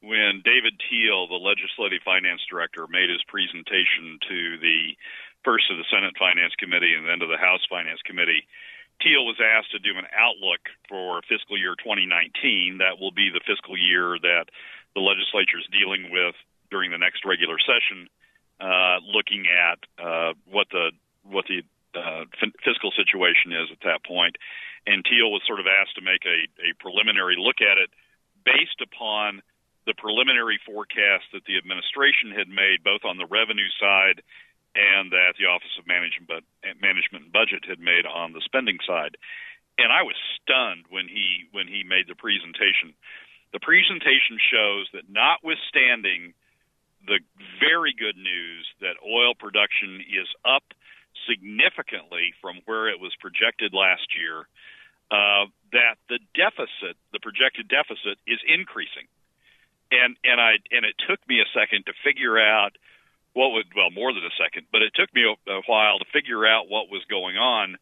when 0.00 0.40
David 0.42 0.80
Teal, 0.88 1.28
the 1.28 1.34
legislative 1.36 2.00
finance 2.02 2.40
director, 2.48 2.86
made 2.88 3.10
his 3.10 3.20
presentation 3.28 4.16
to 4.26 4.56
the 4.56 4.96
first 5.44 5.70
of 5.70 5.76
the 5.76 5.84
Senate 5.92 6.14
Finance 6.18 6.54
Committee 6.58 6.94
and 6.96 7.06
then 7.06 7.20
to 7.20 7.26
the 7.26 7.36
House 7.36 7.60
Finance 7.68 8.00
Committee 8.06 8.48
was 9.36 9.44
asked 9.44 9.72
to 9.72 9.78
do 9.78 9.98
an 9.98 10.06
outlook 10.16 10.60
for 10.88 11.20
fiscal 11.28 11.58
year 11.58 11.74
2019. 11.76 12.78
That 12.78 13.00
will 13.00 13.12
be 13.12 13.28
the 13.32 13.44
fiscal 13.44 13.76
year 13.76 14.16
that 14.20 14.48
the 14.94 15.00
legislature 15.00 15.60
is 15.60 15.68
dealing 15.68 16.10
with 16.10 16.34
during 16.70 16.90
the 16.90 16.98
next 16.98 17.24
regular 17.24 17.56
session, 17.60 18.08
uh, 18.60 18.98
looking 19.04 19.44
at 19.46 19.78
uh, 20.00 20.32
what 20.48 20.68
the 20.72 20.92
what 21.28 21.44
the 21.46 21.62
uh, 21.94 22.24
f- 22.40 22.56
fiscal 22.64 22.90
situation 22.96 23.52
is 23.52 23.68
at 23.72 23.82
that 23.84 24.04
point. 24.04 24.36
And 24.86 25.04
Teal 25.04 25.30
was 25.30 25.42
sort 25.46 25.60
of 25.60 25.66
asked 25.66 25.96
to 25.96 26.04
make 26.04 26.22
a, 26.24 26.46
a 26.62 26.70
preliminary 26.78 27.34
look 27.36 27.58
at 27.60 27.78
it 27.78 27.90
based 28.44 28.78
upon 28.80 29.42
the 29.86 29.94
preliminary 29.94 30.58
forecast 30.66 31.26
that 31.34 31.46
the 31.46 31.58
administration 31.58 32.30
had 32.30 32.48
made, 32.48 32.82
both 32.82 33.02
on 33.04 33.18
the 33.18 33.26
revenue 33.26 33.70
side 33.78 34.22
and 34.76 35.10
that 35.10 35.40
the 35.40 35.48
Office 35.48 35.72
of 35.80 35.88
Management, 35.88 36.44
Management 36.80 37.24
and 37.24 37.32
Budget 37.32 37.64
had 37.64 37.80
made 37.80 38.04
on 38.04 38.36
the 38.36 38.44
spending 38.44 38.78
side. 38.86 39.16
And 39.80 39.92
I 39.92 40.04
was 40.04 40.16
stunned 40.36 40.84
when 40.88 41.08
he 41.08 41.48
when 41.52 41.68
he 41.68 41.84
made 41.84 42.08
the 42.08 42.16
presentation. 42.16 42.92
The 43.52 43.60
presentation 43.60 44.36
shows 44.36 44.88
that 44.92 45.08
notwithstanding 45.08 46.32
the 47.04 47.20
very 47.60 47.92
good 47.92 48.16
news 48.16 48.64
that 48.80 49.00
oil 49.04 49.34
production 49.34 50.00
is 50.00 50.28
up 50.44 50.64
significantly 51.28 52.34
from 52.40 52.60
where 52.64 52.88
it 52.88 53.00
was 53.00 53.12
projected 53.20 53.72
last 53.72 54.06
year, 54.16 54.48
uh, 55.10 55.46
that 55.72 55.96
the 56.08 56.18
deficit, 56.34 56.96
the 57.12 57.20
projected 57.20 57.68
deficit, 57.68 58.18
is 58.26 58.40
increasing. 58.48 59.08
And 59.92 60.16
and 60.24 60.40
I 60.40 60.58
and 60.72 60.84
it 60.84 60.96
took 61.06 61.20
me 61.28 61.40
a 61.40 61.48
second 61.54 61.86
to 61.86 61.92
figure 62.02 62.40
out 62.40 62.74
what 63.36 63.52
would 63.52 63.68
well 63.76 63.92
more 63.92 64.16
than 64.16 64.24
a 64.24 64.32
second, 64.40 64.64
but 64.72 64.80
it 64.80 64.96
took 64.96 65.12
me 65.12 65.28
a, 65.28 65.60
while 65.68 66.00
to 66.00 66.08
figure 66.08 66.48
out 66.48 66.72
what 66.72 66.88
was 66.88 67.04
going 67.04 67.36
on. 67.36 67.76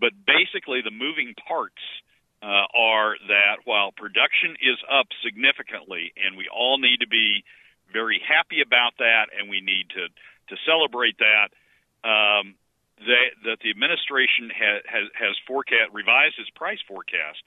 But 0.00 0.16
basically, 0.24 0.80
the 0.80 0.90
moving 0.90 1.36
parts 1.36 1.84
uh, 2.40 2.64
are 2.72 3.20
that 3.28 3.68
while 3.68 3.92
production 3.92 4.56
is 4.56 4.80
up 4.88 5.12
significantly, 5.20 6.16
and 6.16 6.40
we 6.40 6.48
all 6.48 6.80
need 6.80 7.04
to 7.04 7.08
be 7.08 7.44
very 7.92 8.24
happy 8.24 8.64
about 8.64 8.96
that, 8.96 9.28
and 9.36 9.52
we 9.52 9.60
need 9.60 9.92
to 9.92 10.08
to 10.08 10.56
celebrate 10.64 11.20
that. 11.20 11.52
Um, 12.00 12.56
that, 12.96 13.36
that 13.44 13.58
the 13.60 13.68
administration 13.68 14.48
has, 14.48 14.80
has 14.88 15.06
has 15.12 15.34
forecast 15.44 15.92
revised 15.92 16.40
its 16.40 16.48
price 16.56 16.80
forecast 16.88 17.44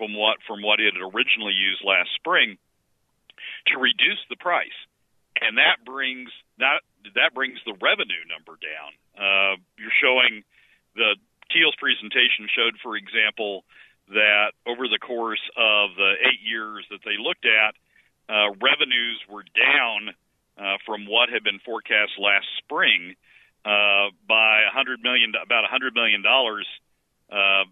from 0.00 0.16
what 0.16 0.40
from 0.48 0.64
what 0.64 0.80
it 0.80 0.96
had 0.96 1.04
originally 1.04 1.52
used 1.52 1.84
last 1.84 2.08
spring 2.16 2.56
to 3.68 3.76
reduce 3.76 4.24
the 4.32 4.40
price 4.40 4.72
and 5.40 5.58
that 5.58 5.84
brings 5.84 6.32
that 6.58 6.80
that 7.14 7.34
brings 7.34 7.58
the 7.64 7.74
revenue 7.80 8.24
number 8.26 8.58
down. 8.58 8.90
Uh, 9.14 9.54
you're 9.78 9.94
showing 10.02 10.42
the 10.94 11.16
Teal's 11.52 11.76
presentation 11.78 12.48
showed, 12.50 12.74
for 12.82 12.96
example, 12.96 13.64
that 14.08 14.52
over 14.66 14.88
the 14.88 14.98
course 14.98 15.42
of 15.56 15.94
the 15.96 16.14
eight 16.22 16.42
years 16.42 16.84
that 16.90 17.00
they 17.04 17.18
looked 17.18 17.46
at, 17.46 17.74
uh, 18.28 18.50
revenues 18.58 19.22
were 19.30 19.44
down 19.54 20.14
uh, 20.58 20.78
from 20.84 21.06
what 21.06 21.28
had 21.28 21.44
been 21.44 21.58
forecast 21.64 22.18
last 22.18 22.46
spring 22.58 23.14
uh, 23.64 24.10
by 24.26 24.66
100 24.70 25.02
million, 25.02 25.32
about 25.34 25.62
100 25.62 25.94
million 25.94 26.22
dollars, 26.22 26.66
uh, 27.30 27.64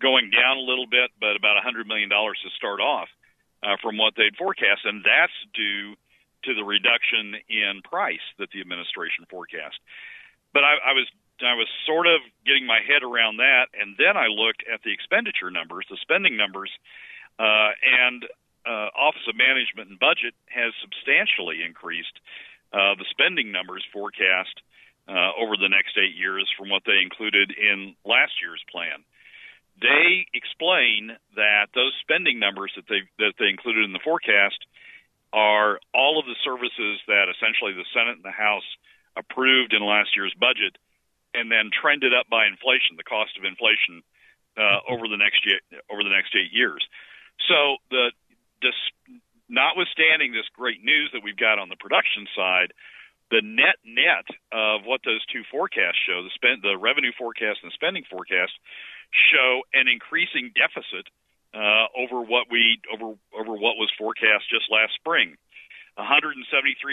going 0.00 0.30
down 0.30 0.56
a 0.56 0.64
little 0.64 0.86
bit, 0.86 1.10
but 1.20 1.36
about 1.36 1.56
100 1.56 1.86
million 1.86 2.08
dollars 2.08 2.38
to 2.44 2.50
start 2.56 2.80
off 2.80 3.08
uh, 3.62 3.76
from 3.80 3.96
what 3.96 4.14
they'd 4.16 4.36
forecast, 4.36 4.84
and 4.84 5.04
that's 5.04 5.32
due 5.54 5.96
to 6.46 6.54
the 6.54 6.64
reduction 6.64 7.34
in 7.48 7.82
price 7.82 8.24
that 8.38 8.50
the 8.52 8.60
administration 8.60 9.26
forecast. 9.30 9.78
But 10.52 10.64
I, 10.64 10.90
I 10.90 10.92
was 10.92 11.08
I 11.42 11.58
was 11.58 11.66
sort 11.84 12.06
of 12.06 12.22
getting 12.46 12.66
my 12.66 12.78
head 12.78 13.02
around 13.02 13.38
that, 13.42 13.74
and 13.74 13.98
then 13.98 14.16
I 14.16 14.30
looked 14.30 14.62
at 14.70 14.86
the 14.86 14.94
expenditure 14.94 15.50
numbers, 15.50 15.84
the 15.90 15.98
spending 15.98 16.36
numbers, 16.36 16.70
uh, 17.42 17.74
and 17.82 18.22
uh, 18.62 18.94
Office 18.94 19.26
of 19.26 19.34
Management 19.34 19.90
and 19.90 19.98
Budget 19.98 20.32
has 20.46 20.70
substantially 20.78 21.60
increased 21.66 22.14
uh, 22.72 22.94
the 22.94 23.04
spending 23.10 23.50
numbers 23.50 23.84
forecast 23.92 24.62
uh, 25.08 25.34
over 25.36 25.56
the 25.58 25.68
next 25.68 25.98
eight 25.98 26.16
years 26.16 26.48
from 26.56 26.70
what 26.70 26.82
they 26.86 27.02
included 27.02 27.52
in 27.52 27.94
last 28.06 28.38
year's 28.40 28.62
plan. 28.70 29.04
They 29.82 30.26
explain 30.32 31.18
that 31.34 31.74
those 31.74 31.92
spending 32.00 32.38
numbers 32.38 32.72
that 32.76 32.86
they 32.88 33.02
that 33.18 33.34
they 33.38 33.50
included 33.50 33.84
in 33.84 33.92
the 33.92 34.02
forecast 34.06 34.62
are 35.34 35.82
all 35.90 36.22
of 36.22 36.30
the 36.30 36.38
services 36.46 37.02
that 37.10 37.26
essentially 37.26 37.74
the 37.74 37.88
Senate 37.90 38.22
and 38.22 38.24
the 38.24 38.30
House 38.30 38.66
approved 39.18 39.74
in 39.74 39.82
last 39.82 40.14
year's 40.14 40.34
budget, 40.38 40.78
and 41.34 41.50
then 41.50 41.74
trended 41.74 42.14
up 42.14 42.30
by 42.30 42.46
inflation, 42.46 42.94
the 42.94 43.02
cost 43.02 43.34
of 43.34 43.42
inflation 43.42 44.06
uh, 44.54 44.78
over 44.86 45.10
the 45.10 45.18
next 45.18 45.42
year, 45.42 45.58
over 45.90 46.06
the 46.06 46.14
next 46.14 46.30
eight 46.38 46.54
years. 46.54 46.86
So 47.50 47.82
the 47.90 48.14
notwithstanding 49.50 50.32
this 50.32 50.46
great 50.54 50.82
news 50.82 51.10
that 51.12 51.22
we've 51.26 51.36
got 51.36 51.58
on 51.58 51.68
the 51.68 51.76
production 51.76 52.30
side, 52.32 52.72
the 53.30 53.42
net 53.42 53.76
net 53.82 54.24
of 54.54 54.86
what 54.86 55.02
those 55.04 55.24
two 55.26 55.42
forecasts 55.50 55.98
show, 56.06 56.22
the 56.22 56.30
spend 56.34 56.62
the 56.62 56.78
revenue 56.78 57.12
forecast 57.18 57.60
and 57.62 57.70
the 57.70 57.74
spending 57.74 58.04
forecast, 58.06 58.54
show 59.10 59.62
an 59.74 59.90
increasing 59.90 60.54
deficit 60.54 61.10
uh, 61.54 61.86
over 61.94 62.20
what 62.26 62.50
we 62.50 62.82
over 62.92 63.14
over 63.30 63.52
what 63.54 63.78
was 63.78 63.90
forecast 63.96 64.50
just 64.50 64.66
last 64.70 64.92
spring. 64.98 65.38
173 65.94 66.42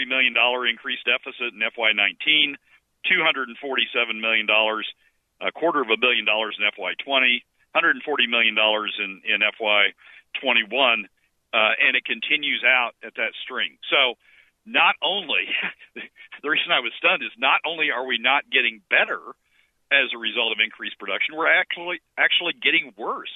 million 0.06 0.32
dollar 0.32 0.66
increased 0.66 1.02
deficit 1.04 1.50
in 1.50 1.58
FY19, 1.58 2.54
247 3.10 3.58
million 4.20 4.46
dollars, 4.46 4.86
a 5.42 5.50
quarter 5.50 5.82
of 5.82 5.90
a 5.90 5.98
billion 5.98 6.24
dollars 6.24 6.54
in 6.54 6.64
FY20, 6.70 7.42
140 7.74 8.26
million 8.30 8.54
dollars 8.54 8.94
in 9.02 9.20
in 9.26 9.42
FY21, 9.42 11.10
uh, 11.52 11.72
and 11.82 11.98
it 11.98 12.04
continues 12.06 12.62
out 12.62 12.94
at 13.02 13.18
that 13.18 13.34
string. 13.42 13.76
So 13.90 14.14
not 14.64 14.94
only 15.02 15.50
the 16.42 16.48
reason 16.48 16.70
I 16.70 16.78
was 16.78 16.94
stunned 16.98 17.26
is 17.26 17.34
not 17.36 17.58
only 17.66 17.90
are 17.90 18.06
we 18.06 18.18
not 18.22 18.46
getting 18.46 18.80
better 18.88 19.18
as 19.90 20.14
a 20.14 20.18
result 20.18 20.54
of 20.54 20.62
increased 20.62 21.02
production, 21.02 21.34
we're 21.34 21.50
actually 21.50 21.98
actually 22.14 22.54
getting 22.54 22.94
worse 22.96 23.34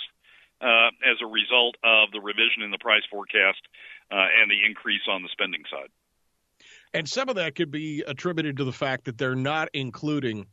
uh, 0.61 0.89
as 1.05 1.17
a 1.23 1.27
result 1.27 1.77
of 1.85 2.11
the 2.13 2.21
revision 2.21 2.63
in 2.63 2.71
the 2.71 2.79
price 2.79 3.03
forecast 3.11 3.61
uh, 4.11 4.27
and 4.41 4.51
the 4.51 4.65
increase 4.65 5.03
on 5.09 5.23
the 5.23 5.29
spending 5.33 5.63
side. 5.71 5.89
And 6.95 7.09
some 7.09 7.29
of 7.29 7.37
that 7.37 7.55
could 7.55 7.71
be 7.71 8.03
attributed 8.07 8.57
to 8.57 8.65
the 8.65 8.73
fact 8.73 9.05
that 9.05 9.19
they're 9.19 9.35
not 9.35 9.69
including 9.75 10.47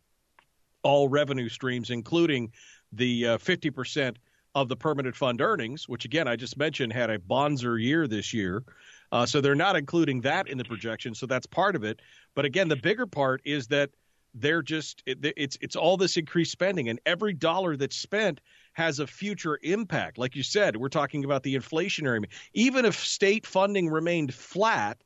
all 0.84 1.08
revenue 1.08 1.48
streams, 1.48 1.90
including 1.90 2.52
the 2.92 3.28
uh, 3.28 3.38
50% 3.38 4.18
of 4.56 4.70
the 4.70 4.76
permanent 4.76 5.16
fund 5.16 5.42
earnings, 5.42 5.90
which 5.90 6.06
again 6.06 6.28
I 6.28 6.36
just 6.36 6.58
mentioned 6.58 6.94
had 6.94 7.10
a 7.10 7.18
bonzer 7.18 7.82
year 7.82 8.08
this 8.08 8.34
year. 8.34 8.64
Uh, 9.12 9.26
so 9.26 9.42
they're 9.42 9.56
not 9.56 9.76
including 9.76 10.22
that 10.22 10.48
in 10.48 10.58
the 10.58 10.64
projection. 10.64 11.16
So 11.16 11.26
that's 11.26 11.46
part 11.46 11.76
of 11.76 11.84
it. 11.84 12.02
But 12.36 12.46
again, 12.46 12.68
the 12.68 12.76
bigger 12.76 13.06
part 13.06 13.42
is 13.46 13.68
that 13.68 13.92
they're 14.34 14.62
just 14.62 15.04
it, 15.06 15.20
it's 15.38 15.58
it's 15.62 15.76
all 15.76 15.98
this 15.98 16.18
increased 16.18 16.52
spending, 16.52 16.90
and 16.90 17.00
every 17.06 17.34
dollar 17.34 17.78
that's 17.78 17.96
spent 17.96 18.42
has 18.74 19.00
a 19.00 19.08
future 19.08 19.60
impact. 19.62 20.18
Like 20.18 20.36
you 20.36 20.44
said, 20.44 20.76
we're 20.76 20.90
talking 20.90 21.24
about 21.24 21.44
the 21.44 21.56
inflationary. 21.56 22.26
Even 22.54 22.86
if 22.86 22.96
state 22.96 23.46
funding 23.46 23.90
remained 23.90 24.34
flat 24.34 24.98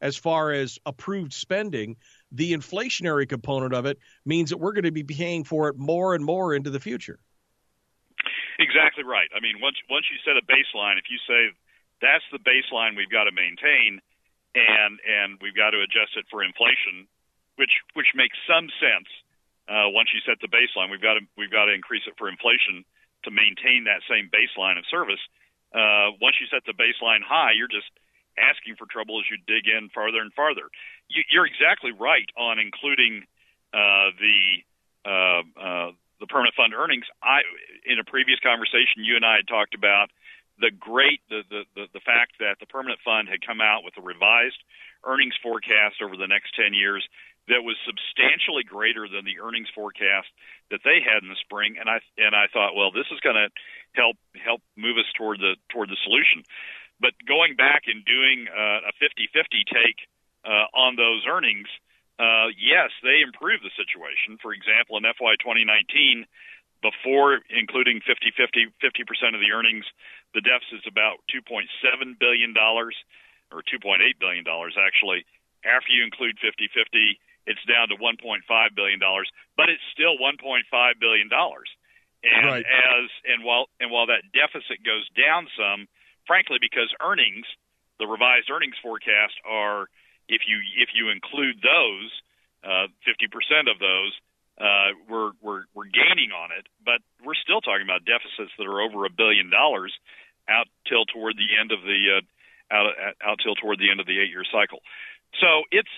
as 0.00 0.16
far 0.16 0.52
as 0.52 0.78
approved 0.86 1.32
spending, 1.32 1.96
the 2.32 2.52
inflationary 2.52 3.28
component 3.28 3.74
of 3.74 3.84
it 3.84 3.98
means 4.24 4.50
that 4.50 4.58
we're 4.58 4.72
going 4.72 4.84
to 4.84 4.90
be 4.90 5.04
paying 5.04 5.44
for 5.44 5.68
it 5.68 5.76
more 5.76 6.14
and 6.14 6.24
more 6.24 6.54
into 6.54 6.70
the 6.70 6.80
future. 6.80 7.18
Exactly 8.58 9.04
right. 9.04 9.28
I 9.36 9.40
mean, 9.40 9.56
once 9.60 9.76
once 9.88 10.04
you 10.12 10.18
set 10.24 10.36
a 10.36 10.44
baseline, 10.44 10.96
if 10.96 11.08
you 11.08 11.16
say 11.28 11.52
that's 12.00 12.24
the 12.32 12.40
baseline 12.40 12.96
we've 12.96 13.12
got 13.12 13.24
to 13.24 13.32
maintain, 13.32 14.00
and 14.54 15.00
and 15.00 15.38
we've 15.40 15.56
got 15.56 15.70
to 15.70 15.80
adjust 15.80 16.16
it 16.16 16.24
for 16.30 16.44
inflation, 16.44 17.08
which 17.56 17.72
which 17.94 18.12
makes 18.14 18.36
some 18.48 18.68
sense. 18.80 19.08
Uh, 19.68 19.86
once 19.94 20.10
you 20.12 20.20
set 20.26 20.36
the 20.42 20.50
baseline, 20.50 20.90
we've 20.90 21.00
got 21.00 21.14
to 21.14 21.24
we've 21.36 21.52
got 21.52 21.66
to 21.66 21.72
increase 21.72 22.04
it 22.04 22.12
for 22.18 22.28
inflation 22.28 22.84
to 23.24 23.30
maintain 23.30 23.84
that 23.84 24.02
same 24.08 24.30
baseline 24.30 24.78
of 24.78 24.84
service. 24.90 25.20
Uh, 25.74 26.16
once 26.20 26.36
you 26.40 26.46
set 26.50 26.64
the 26.66 26.74
baseline 26.74 27.22
high, 27.22 27.52
you're 27.54 27.70
just 27.70 27.90
asking 28.38 28.76
for 28.76 28.86
trouble 28.86 29.20
as 29.20 29.26
you 29.30 29.38
dig 29.46 29.68
in 29.68 29.88
farther 29.90 30.20
and 30.20 30.32
farther. 30.32 30.66
You, 31.08 31.22
you're 31.30 31.46
exactly 31.46 31.92
right 31.92 32.26
on 32.36 32.58
including 32.58 33.26
uh, 33.72 34.10
the 34.18 34.38
uh, 35.04 35.42
uh, 35.56 35.90
the 36.20 36.26
permanent 36.26 36.54
fund 36.54 36.74
earnings. 36.74 37.06
I 37.22 37.40
in 37.86 37.98
a 37.98 38.04
previous 38.04 38.38
conversation, 38.40 39.04
you 39.04 39.16
and 39.16 39.24
I 39.24 39.40
had 39.40 39.48
talked 39.48 39.74
about 39.74 40.10
the 40.60 40.70
great 40.70 41.20
the, 41.30 41.42
the, 41.48 41.62
the, 41.74 41.84
the 41.94 42.04
fact 42.04 42.36
that 42.38 42.60
the 42.60 42.66
permanent 42.66 43.00
fund 43.04 43.28
had 43.28 43.40
come 43.40 43.60
out 43.60 43.82
with 43.82 43.96
a 43.96 44.04
revised 44.04 44.60
earnings 45.04 45.34
forecast 45.42 46.04
over 46.04 46.16
the 46.16 46.28
next 46.28 46.54
10 46.54 46.74
years 46.74 47.00
that 47.48 47.64
was 47.64 47.76
substantially 47.82 48.62
greater 48.62 49.08
than 49.08 49.24
the 49.24 49.40
earnings 49.40 49.68
forecast 49.74 50.28
that 50.70 50.84
they 50.84 51.00
had 51.00 51.22
in 51.22 51.28
the 51.28 51.40
spring. 51.40 51.76
And 51.80 51.88
I 51.88 51.98
and 52.18 52.34
I 52.34 52.46
thought 52.52 52.76
well 52.76 52.92
this 52.92 53.08
is 53.10 53.20
going 53.20 53.38
to 53.38 53.48
help 53.96 54.16
help 54.36 54.60
move 54.76 54.98
us 54.98 55.08
toward 55.16 55.40
the 55.40 55.56
toward 55.72 55.88
the 55.88 56.00
solution. 56.04 56.44
But 57.00 57.16
going 57.24 57.56
back 57.56 57.88
and 57.88 58.04
doing 58.04 58.44
uh, 58.44 58.84
a 58.84 58.92
50-50 59.00 59.64
take 59.72 60.04
uh, 60.44 60.68
on 60.76 61.00
those 61.00 61.24
earnings 61.24 61.68
uh, 62.20 62.52
yes 62.54 62.92
they 63.02 63.24
improved 63.24 63.64
the 63.64 63.74
situation. 63.74 64.36
For 64.38 64.52
example 64.52 65.00
in 65.00 65.04
FY 65.08 65.40
2019 65.40 66.26
before 66.84 67.40
including 67.50 68.00
50 68.04 68.32
50 68.36 68.72
50% 68.78 69.34
of 69.34 69.40
the 69.40 69.52
earnings 69.52 69.84
the 70.32 70.40
deficit 70.40 70.84
is 70.84 70.88
about 70.88 71.20
2.7 71.34 71.66
billion 72.20 72.54
dollars 72.54 72.94
or 73.50 73.66
2.8 73.66 73.98
billion 74.20 74.44
dollars 74.44 74.78
actually. 74.78 75.26
After 75.66 75.92
you 75.92 76.04
include 76.04 76.38
50 76.38 76.70
50 76.72 77.20
it's 77.50 77.62
down 77.66 77.90
to 77.90 77.98
1.5 77.98 78.46
billion 78.78 79.02
dollars 79.02 79.26
but 79.58 79.66
it's 79.66 79.82
still 79.90 80.14
1.5 80.22 80.38
billion 81.02 81.28
dollars 81.28 81.68
and 82.22 82.46
right. 82.46 82.64
as 82.64 83.10
and 83.26 83.42
while 83.42 83.66
and 83.82 83.90
while 83.90 84.06
that 84.06 84.22
deficit 84.30 84.78
goes 84.86 85.04
down 85.18 85.50
some 85.58 85.90
frankly 86.26 86.62
because 86.62 86.94
earnings 87.02 87.46
the 87.98 88.06
revised 88.06 88.48
earnings 88.48 88.78
forecast 88.78 89.34
are 89.42 89.90
if 90.30 90.46
you 90.46 90.62
if 90.78 90.94
you 90.94 91.10
include 91.10 91.58
those 91.58 92.10
uh, 92.62 92.92
50% 93.08 93.72
of 93.72 93.80
those 93.80 94.12
uh, 94.60 94.92
we're 95.08 95.32
we're 95.40 95.64
we're 95.72 95.88
gaining 95.88 96.36
on 96.36 96.52
it, 96.52 96.68
but 96.84 97.00
we're 97.24 97.38
still 97.40 97.64
talking 97.64 97.80
about 97.80 98.04
deficits 98.04 98.52
that 98.60 98.68
are 98.68 98.84
over 98.84 99.08
a 99.08 99.10
billion 99.10 99.48
dollars 99.48 99.88
out 100.52 100.68
till 100.84 101.08
toward 101.08 101.40
the 101.40 101.56
end 101.56 101.72
of 101.72 101.80
the 101.80 102.20
uh, 102.20 102.24
out 102.68 102.92
out 103.24 103.38
till 103.40 103.56
toward 103.56 103.80
the 103.80 103.88
end 103.88 104.00
of 104.00 104.06
the 104.06 104.20
eight 104.20 104.28
year 104.28 104.44
cycle. 104.44 104.84
So 105.40 105.64
it's 105.72 105.88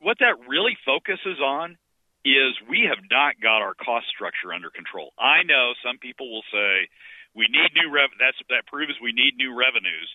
what 0.00 0.18
that 0.20 0.36
really 0.48 0.76
focuses 0.84 1.40
on 1.40 1.76
is 2.24 2.52
we 2.68 2.88
have 2.88 3.02
not 3.10 3.40
got 3.40 3.62
our 3.62 3.74
cost 3.74 4.06
structure 4.12 4.52
under 4.52 4.70
control. 4.70 5.14
I 5.16 5.42
know 5.46 5.72
some 5.80 5.98
people 5.98 6.28
will 6.30 6.44
say 6.52 6.88
we 7.34 7.46
need 7.48 7.72
new 7.74 7.88
rev. 7.90 8.10
That's 8.18 8.38
that 8.50 8.66
proves 8.66 8.98
we 9.00 9.12
need 9.12 9.38
new 9.38 9.54
revenues 9.54 10.08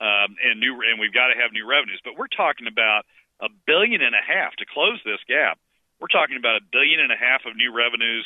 um, 0.00 0.34
and 0.40 0.58
new 0.58 0.80
and 0.82 0.98
we've 0.98 1.14
got 1.14 1.28
to 1.30 1.38
have 1.38 1.52
new 1.52 1.68
revenues. 1.68 2.00
But 2.02 2.16
we're 2.16 2.32
talking 2.32 2.66
about 2.66 3.04
a 3.40 3.48
billion 3.66 4.02
and 4.02 4.16
a 4.16 4.24
half 4.24 4.56
to 4.60 4.66
close 4.68 5.00
this 5.04 5.20
gap 5.28 5.60
we're 6.00 6.08
talking 6.08 6.40
about 6.40 6.56
a 6.56 6.64
billion 6.72 6.98
and 6.98 7.12
a 7.12 7.20
half 7.20 7.44
of 7.44 7.54
new 7.54 7.70
revenues 7.70 8.24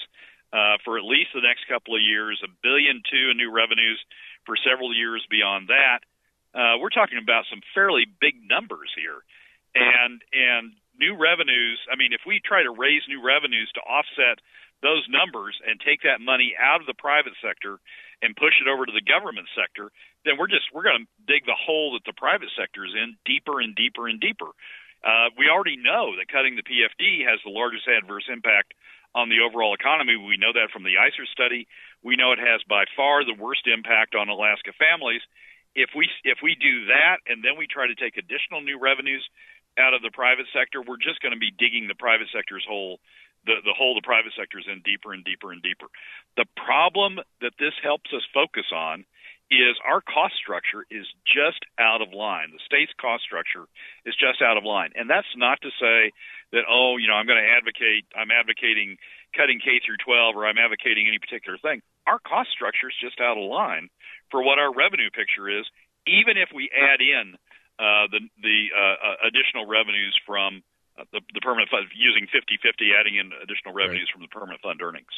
uh, 0.54 0.78
for 0.86 0.96
at 0.96 1.04
least 1.04 1.34
the 1.34 1.42
next 1.42 1.66
couple 1.66 1.98
of 1.98 2.00
years, 2.00 2.38
a 2.46 2.50
billion 2.62 3.02
two 3.02 3.34
in 3.34 3.36
new 3.36 3.50
revenues 3.50 3.98
for 4.46 4.54
several 4.54 4.94
years 4.94 5.26
beyond 5.26 5.68
that. 5.68 6.06
Uh, 6.54 6.78
we're 6.78 6.94
talking 6.94 7.18
about 7.18 7.50
some 7.50 7.58
fairly 7.74 8.06
big 8.06 8.38
numbers 8.46 8.94
here, 8.94 9.18
and 9.74 10.22
and 10.30 10.78
new 10.98 11.16
revenues. 11.16 11.80
I 11.90 11.96
mean, 11.96 12.12
if 12.12 12.22
we 12.26 12.40
try 12.40 12.62
to 12.62 12.70
raise 12.70 13.02
new 13.08 13.22
revenues 13.22 13.70
to 13.74 13.82
offset 13.82 14.38
those 14.82 15.06
numbers 15.08 15.56
and 15.64 15.80
take 15.80 16.02
that 16.02 16.20
money 16.20 16.52
out 16.60 16.80
of 16.80 16.86
the 16.86 16.98
private 16.98 17.32
sector 17.40 17.80
and 18.20 18.36
push 18.36 18.56
it 18.60 18.68
over 18.68 18.84
to 18.84 18.92
the 18.92 19.04
government 19.04 19.48
sector, 19.56 19.90
then 20.24 20.36
we're 20.36 20.50
just 20.50 20.68
we're 20.72 20.84
going 20.84 21.04
to 21.04 21.10
dig 21.24 21.44
the 21.46 21.56
hole 21.56 21.96
that 21.96 22.04
the 22.04 22.16
private 22.16 22.52
sector 22.52 22.84
is 22.84 22.92
in 22.92 23.16
deeper 23.24 23.60
and 23.60 23.74
deeper 23.74 24.08
and 24.08 24.20
deeper. 24.20 24.52
Uh, 25.04 25.28
we 25.36 25.52
already 25.52 25.76
know 25.76 26.16
that 26.16 26.32
cutting 26.32 26.56
the 26.56 26.64
PFD 26.64 27.28
has 27.28 27.40
the 27.44 27.52
largest 27.52 27.84
adverse 27.84 28.24
impact 28.32 28.72
on 29.14 29.28
the 29.28 29.44
overall 29.44 29.76
economy. 29.76 30.16
We 30.16 30.40
know 30.40 30.52
that 30.56 30.72
from 30.72 30.82
the 30.82 30.98
ISER 30.98 31.28
study. 31.30 31.68
We 32.02 32.16
know 32.16 32.32
it 32.32 32.42
has 32.42 32.64
by 32.68 32.84
far 32.96 33.24
the 33.24 33.36
worst 33.36 33.68
impact 33.68 34.16
on 34.16 34.28
Alaska 34.28 34.72
families. 34.74 35.22
If 35.74 35.90
we 35.94 36.08
if 36.24 36.38
we 36.42 36.54
do 36.54 36.86
that 36.86 37.20
and 37.26 37.42
then 37.42 37.58
we 37.58 37.66
try 37.66 37.86
to 37.86 37.94
take 37.94 38.16
additional 38.16 38.60
new 38.60 38.78
revenues 38.78 39.22
out 39.78 39.94
of 39.94 40.02
the 40.02 40.10
private 40.12 40.46
sector, 40.54 40.82
we're 40.82 41.00
just 41.00 41.20
going 41.20 41.34
to 41.34 41.40
be 41.40 41.50
digging 41.50 41.88
the 41.88 41.98
private 41.98 42.28
sector's 42.34 42.64
hole, 42.66 43.00
the 43.46 43.60
the 43.64 43.74
hole 43.76 43.94
the 43.94 44.06
private 44.06 44.32
sector 44.38 44.58
is 44.58 44.66
in 44.70 44.80
deeper 44.84 45.12
and 45.12 45.24
deeper 45.24 45.52
and 45.52 45.62
deeper. 45.62 45.86
The 46.36 46.46
problem 46.56 47.18
that 47.40 47.58
this 47.58 47.74
helps 47.82 48.10
us 48.14 48.22
focus 48.32 48.70
on 48.72 49.04
is 49.52 49.76
our 49.84 50.00
cost 50.00 50.34
structure 50.40 50.88
is 50.88 51.04
just 51.28 51.60
out 51.76 52.00
of 52.00 52.16
line. 52.16 52.48
The 52.52 52.64
state's 52.64 52.92
cost 52.96 53.24
structure 53.24 53.68
is 54.08 54.16
just 54.16 54.40
out 54.40 54.56
of 54.56 54.64
line. 54.64 54.96
And 54.96 55.08
that's 55.08 55.28
not 55.36 55.60
to 55.62 55.70
say 55.76 56.12
that, 56.56 56.64
oh, 56.64 56.96
you 56.96 57.08
know, 57.08 57.14
I'm 57.14 57.28
going 57.28 57.42
to 57.42 57.52
advocate, 57.52 58.08
I'm 58.16 58.32
advocating 58.32 58.96
cutting 59.36 59.60
K 59.60 59.84
through 59.84 60.00
12 60.00 60.36
or 60.36 60.46
I'm 60.48 60.56
advocating 60.56 61.06
any 61.06 61.20
particular 61.20 61.58
thing. 61.58 61.82
Our 62.06 62.18
cost 62.24 62.50
structure 62.56 62.88
is 62.88 62.96
just 62.96 63.20
out 63.20 63.36
of 63.36 63.44
line 63.44 63.92
for 64.30 64.42
what 64.42 64.58
our 64.58 64.72
revenue 64.72 65.12
picture 65.12 65.50
is, 65.50 65.68
even 66.06 66.40
if 66.40 66.48
we 66.54 66.72
add 66.72 67.00
in 67.04 67.36
uh, 67.78 68.06
the, 68.10 68.20
the 68.42 68.58
uh, 68.70 68.96
uh 69.02 69.16
additional 69.28 69.66
revenues 69.66 70.14
from 70.26 70.62
uh, 70.98 71.04
the, 71.12 71.20
the 71.34 71.42
permanent 71.42 71.70
fund, 71.70 71.86
using 71.94 72.26
50 72.30 72.58
50, 72.62 72.94
adding 72.94 73.16
in 73.16 73.30
additional 73.42 73.74
revenues 73.74 74.06
right. 74.08 74.14
from 74.14 74.22
the 74.22 74.32
permanent 74.32 74.62
fund 74.62 74.78
earnings. 74.82 75.10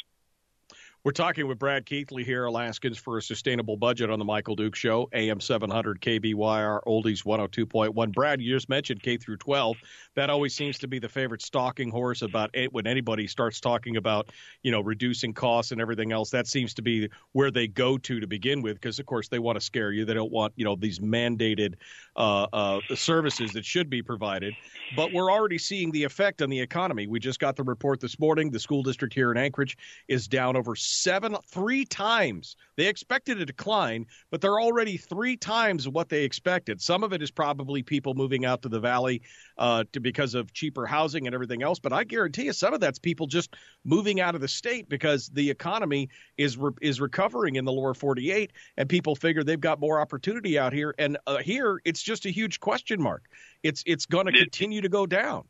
We're 1.06 1.12
talking 1.12 1.46
with 1.46 1.60
Brad 1.60 1.86
Keithley 1.86 2.24
here, 2.24 2.46
Alaskans 2.46 2.98
for 2.98 3.18
a 3.18 3.22
Sustainable 3.22 3.76
Budget 3.76 4.10
on 4.10 4.18
the 4.18 4.24
Michael 4.24 4.56
Dukes 4.56 4.80
Show, 4.80 5.08
AM 5.12 5.38
700 5.38 6.00
KBYR, 6.00 6.80
Oldies 6.84 7.24
102.1. 7.24 8.12
Brad, 8.12 8.40
you 8.40 8.52
just 8.52 8.68
mentioned 8.68 9.04
K 9.04 9.16
through 9.16 9.36
12. 9.36 9.76
That 10.16 10.30
always 10.30 10.52
seems 10.52 10.78
to 10.80 10.88
be 10.88 10.98
the 10.98 11.08
favorite 11.08 11.42
stalking 11.42 11.92
horse 11.92 12.22
about 12.22 12.50
it 12.54 12.72
when 12.72 12.88
anybody 12.88 13.28
starts 13.28 13.60
talking 13.60 13.98
about, 13.98 14.30
you 14.64 14.72
know, 14.72 14.80
reducing 14.80 15.32
costs 15.32 15.70
and 15.70 15.80
everything 15.80 16.10
else. 16.10 16.30
That 16.30 16.48
seems 16.48 16.74
to 16.74 16.82
be 16.82 17.08
where 17.30 17.52
they 17.52 17.68
go 17.68 17.98
to 17.98 18.18
to 18.18 18.26
begin 18.26 18.60
with, 18.60 18.74
because 18.74 18.98
of 18.98 19.06
course 19.06 19.28
they 19.28 19.38
want 19.38 19.60
to 19.60 19.64
scare 19.64 19.92
you. 19.92 20.06
They 20.06 20.14
don't 20.14 20.32
want, 20.32 20.54
you 20.56 20.64
know, 20.64 20.74
these 20.74 20.98
mandated 20.98 21.74
uh, 22.16 22.48
uh, 22.52 22.80
services 22.96 23.52
that 23.52 23.64
should 23.64 23.88
be 23.88 24.02
provided. 24.02 24.54
But 24.96 25.12
we're 25.12 25.30
already 25.30 25.58
seeing 25.58 25.92
the 25.92 26.02
effect 26.02 26.42
on 26.42 26.50
the 26.50 26.58
economy. 26.58 27.06
We 27.06 27.20
just 27.20 27.38
got 27.38 27.54
the 27.54 27.62
report 27.62 28.00
this 28.00 28.18
morning. 28.18 28.50
The 28.50 28.58
school 28.58 28.82
district 28.82 29.14
here 29.14 29.30
in 29.30 29.36
Anchorage 29.36 29.78
is 30.08 30.26
down 30.26 30.56
over 30.56 30.74
seven, 30.96 31.36
three 31.46 31.84
times. 31.84 32.56
They 32.76 32.86
expected 32.86 33.40
a 33.40 33.46
decline, 33.46 34.06
but 34.30 34.40
they're 34.40 34.60
already 34.60 34.96
three 34.96 35.36
times 35.36 35.88
what 35.88 36.08
they 36.08 36.24
expected. 36.24 36.80
Some 36.80 37.02
of 37.02 37.12
it 37.12 37.22
is 37.22 37.30
probably 37.30 37.82
people 37.82 38.14
moving 38.14 38.44
out 38.44 38.62
to 38.62 38.68
the 38.68 38.80
valley 38.80 39.22
uh, 39.58 39.84
to 39.92 40.00
because 40.00 40.34
of 40.34 40.52
cheaper 40.52 40.86
housing 40.86 41.26
and 41.26 41.34
everything 41.34 41.62
else. 41.62 41.78
But 41.78 41.92
I 41.92 42.04
guarantee 42.04 42.44
you, 42.44 42.52
some 42.52 42.74
of 42.74 42.80
that's 42.80 42.98
people 42.98 43.26
just 43.26 43.56
moving 43.84 44.20
out 44.20 44.34
of 44.34 44.40
the 44.40 44.48
state 44.48 44.88
because 44.88 45.28
the 45.28 45.48
economy 45.48 46.08
is 46.36 46.56
re- 46.56 46.72
is 46.82 47.00
recovering 47.00 47.56
in 47.56 47.64
the 47.64 47.72
lower 47.72 47.94
48, 47.94 48.52
and 48.76 48.88
people 48.88 49.14
figure 49.14 49.42
they've 49.42 49.60
got 49.60 49.80
more 49.80 50.00
opportunity 50.00 50.58
out 50.58 50.72
here. 50.72 50.94
And 50.98 51.18
uh, 51.26 51.38
here, 51.38 51.80
it's 51.84 52.02
just 52.02 52.26
a 52.26 52.30
huge 52.30 52.60
question 52.60 53.00
mark. 53.00 53.24
It's 53.62 53.82
it's 53.86 54.06
going 54.06 54.26
to 54.26 54.32
continue 54.32 54.80
to 54.80 54.88
go 54.88 55.06
down. 55.06 55.44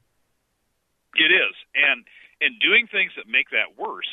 It 1.14 1.32
is, 1.32 1.54
and 1.74 2.04
and 2.40 2.60
doing 2.60 2.86
things 2.86 3.12
that 3.16 3.26
make 3.26 3.50
that 3.50 3.78
worse 3.78 4.06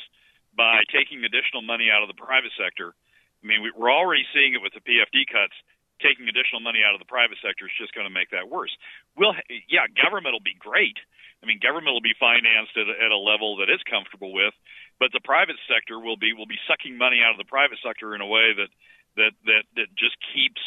by 0.55 0.85
taking 0.89 1.23
additional 1.23 1.61
money 1.61 1.89
out 1.89 2.01
of 2.01 2.09
the 2.09 2.17
private 2.17 2.53
sector. 2.57 2.93
I 2.93 3.43
mean, 3.43 3.59
we're 3.75 3.91
already 3.91 4.23
seeing 4.31 4.55
it 4.55 4.61
with 4.63 4.73
the 4.73 4.83
PFD 4.83 5.27
cuts. 5.27 5.53
Taking 6.01 6.27
additional 6.27 6.59
money 6.59 6.81
out 6.83 6.97
of 6.97 6.99
the 6.99 7.07
private 7.07 7.37
sector 7.39 7.69
is 7.69 7.75
just 7.79 7.93
going 7.93 8.09
to 8.09 8.11
make 8.11 8.33
that 8.35 8.49
worse. 8.49 8.73
Will 9.15 9.37
yeah, 9.69 9.87
government 9.93 10.33
will 10.33 10.43
be 10.43 10.57
great. 10.57 10.97
I 11.39 11.45
mean, 11.45 11.59
government 11.61 11.93
will 11.93 12.03
be 12.03 12.17
financed 12.17 12.75
at 12.75 12.87
a, 12.87 12.95
at 12.97 13.11
a 13.13 13.19
level 13.19 13.59
that 13.61 13.69
it's 13.69 13.83
comfortable 13.83 14.33
with, 14.33 14.55
but 14.97 15.11
the 15.13 15.23
private 15.23 15.59
sector 15.69 15.99
will 15.99 16.17
be 16.17 16.33
will 16.33 16.49
be 16.49 16.59
sucking 16.67 16.97
money 16.97 17.21
out 17.23 17.31
of 17.31 17.39
the 17.39 17.47
private 17.47 17.77
sector 17.83 18.15
in 18.15 18.21
a 18.23 18.27
way 18.27 18.51
that 18.57 18.71
that 19.15 19.33
that 19.45 19.63
that 19.77 19.89
just 19.95 20.17
keeps 20.33 20.63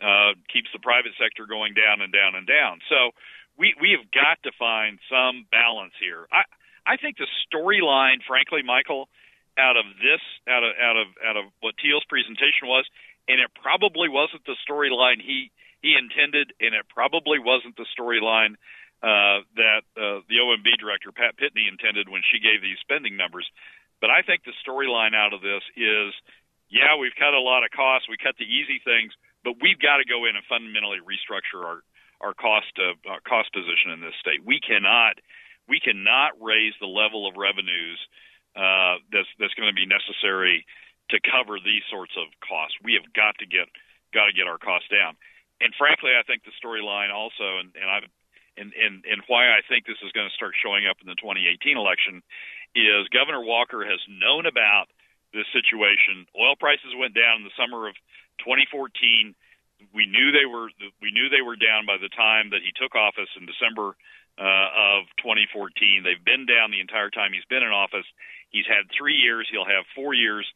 uh, 0.00 0.38
keeps 0.52 0.70
the 0.72 0.78
private 0.78 1.12
sector 1.18 1.44
going 1.44 1.74
down 1.74 2.00
and 2.00 2.12
down 2.12 2.38
and 2.38 2.46
down. 2.46 2.78
So 2.88 3.12
we 3.58 3.74
we 3.82 3.96
have 3.98 4.06
got 4.14 4.38
to 4.46 4.52
find 4.56 5.02
some 5.10 5.44
balance 5.50 5.96
here. 5.98 6.28
I 6.30 6.46
I 6.86 6.96
think 6.96 7.18
the 7.18 7.28
storyline, 7.48 8.24
frankly, 8.24 8.62
Michael, 8.62 9.08
out 9.58 9.76
of 9.76 9.84
this, 9.98 10.22
out 10.46 10.62
of 10.62 10.72
out 10.78 10.96
of 10.96 11.06
out 11.26 11.36
of 11.36 11.44
what 11.60 11.74
Teal's 11.82 12.06
presentation 12.08 12.70
was, 12.70 12.86
and 13.26 13.42
it 13.42 13.50
probably 13.58 14.08
wasn't 14.08 14.46
the 14.46 14.56
storyline 14.62 15.18
he 15.18 15.50
he 15.82 15.98
intended, 15.98 16.54
and 16.62 16.74
it 16.74 16.86
probably 16.88 17.38
wasn't 17.38 17.76
the 17.76 17.86
storyline 17.92 18.54
uh, 19.02 19.42
that 19.58 19.82
uh, 19.94 20.22
the 20.26 20.38
OMB 20.42 20.66
director 20.78 21.10
Pat 21.10 21.38
Pitney 21.38 21.66
intended 21.70 22.08
when 22.08 22.22
she 22.30 22.38
gave 22.42 22.62
these 22.62 22.78
spending 22.82 23.18
numbers. 23.18 23.46
But 24.00 24.10
I 24.10 24.22
think 24.22 24.42
the 24.46 24.54
storyline 24.62 25.14
out 25.14 25.34
of 25.34 25.42
this 25.42 25.62
is, 25.74 26.14
yeah, 26.70 26.94
we've 26.98 27.14
cut 27.18 27.34
a 27.34 27.42
lot 27.42 27.66
of 27.66 27.70
costs, 27.74 28.06
we 28.06 28.18
cut 28.18 28.38
the 28.38 28.46
easy 28.46 28.78
things, 28.82 29.10
but 29.42 29.58
we've 29.62 29.78
got 29.78 29.98
to 29.98 30.06
go 30.06 30.26
in 30.26 30.38
and 30.38 30.46
fundamentally 30.46 31.02
restructure 31.02 31.62
our 31.66 31.82
our 32.18 32.34
cost 32.34 32.74
of 32.82 32.98
uh, 33.06 33.22
cost 33.22 33.54
position 33.54 33.94
in 33.94 34.00
this 34.02 34.14
state. 34.18 34.42
We 34.42 34.58
cannot 34.58 35.22
we 35.70 35.78
cannot 35.78 36.34
raise 36.42 36.74
the 36.80 36.90
level 36.90 37.28
of 37.28 37.38
revenues 37.38 37.98
uh, 38.58 38.98
that's 39.14 39.30
that's 39.38 39.54
going 39.54 39.70
to 39.70 39.78
be 39.78 39.86
necessary 39.86 40.66
to 41.14 41.22
cover 41.22 41.62
these 41.62 41.86
sorts 41.86 42.12
of 42.18 42.26
costs. 42.42 42.74
We 42.82 42.98
have 42.98 43.06
got 43.14 43.38
to 43.38 43.46
get 43.46 43.70
got 44.10 44.26
to 44.26 44.34
get 44.34 44.50
our 44.50 44.58
costs 44.58 44.90
down. 44.90 45.14
And 45.62 45.70
frankly, 45.78 46.10
I 46.14 46.26
think 46.26 46.42
the 46.42 46.54
storyline 46.58 47.14
also, 47.14 47.62
and, 47.62 47.70
and 47.78 47.86
I 47.86 47.98
and, 48.58 48.74
and 48.74 49.06
and 49.06 49.22
why 49.30 49.54
I 49.54 49.62
think 49.70 49.86
this 49.86 50.02
is 50.02 50.10
going 50.10 50.26
to 50.26 50.34
start 50.34 50.58
showing 50.58 50.90
up 50.90 50.98
in 50.98 51.06
the 51.06 51.18
2018 51.22 51.78
election 51.78 52.22
is 52.74 53.06
Governor 53.14 53.40
Walker 53.46 53.86
has 53.86 54.02
known 54.10 54.44
about 54.44 54.90
this 55.32 55.46
situation. 55.54 56.26
Oil 56.34 56.58
prices 56.58 56.92
went 56.98 57.14
down 57.14 57.40
in 57.40 57.44
the 57.46 57.54
summer 57.54 57.86
of 57.86 57.94
2014. 58.42 59.38
We 59.94 60.10
knew 60.10 60.34
they 60.34 60.50
were 60.50 60.74
we 60.98 61.14
knew 61.14 61.30
they 61.30 61.46
were 61.46 61.56
down 61.56 61.86
by 61.86 62.02
the 62.02 62.10
time 62.10 62.50
that 62.50 62.66
he 62.66 62.74
took 62.74 62.98
office 62.98 63.30
in 63.38 63.46
December 63.46 63.94
uh, 64.38 65.02
of 65.02 65.10
2014. 65.22 66.02
They've 66.02 66.22
been 66.22 66.46
down 66.46 66.70
the 66.70 66.82
entire 66.82 67.10
time 67.10 67.34
he's 67.34 67.46
been 67.46 67.62
in 67.62 67.74
office. 67.74 68.06
He's 68.50 68.66
had 68.66 68.88
three 68.96 69.16
years. 69.16 69.48
He'll 69.50 69.68
have 69.68 69.84
four 69.94 70.14
years 70.14 70.46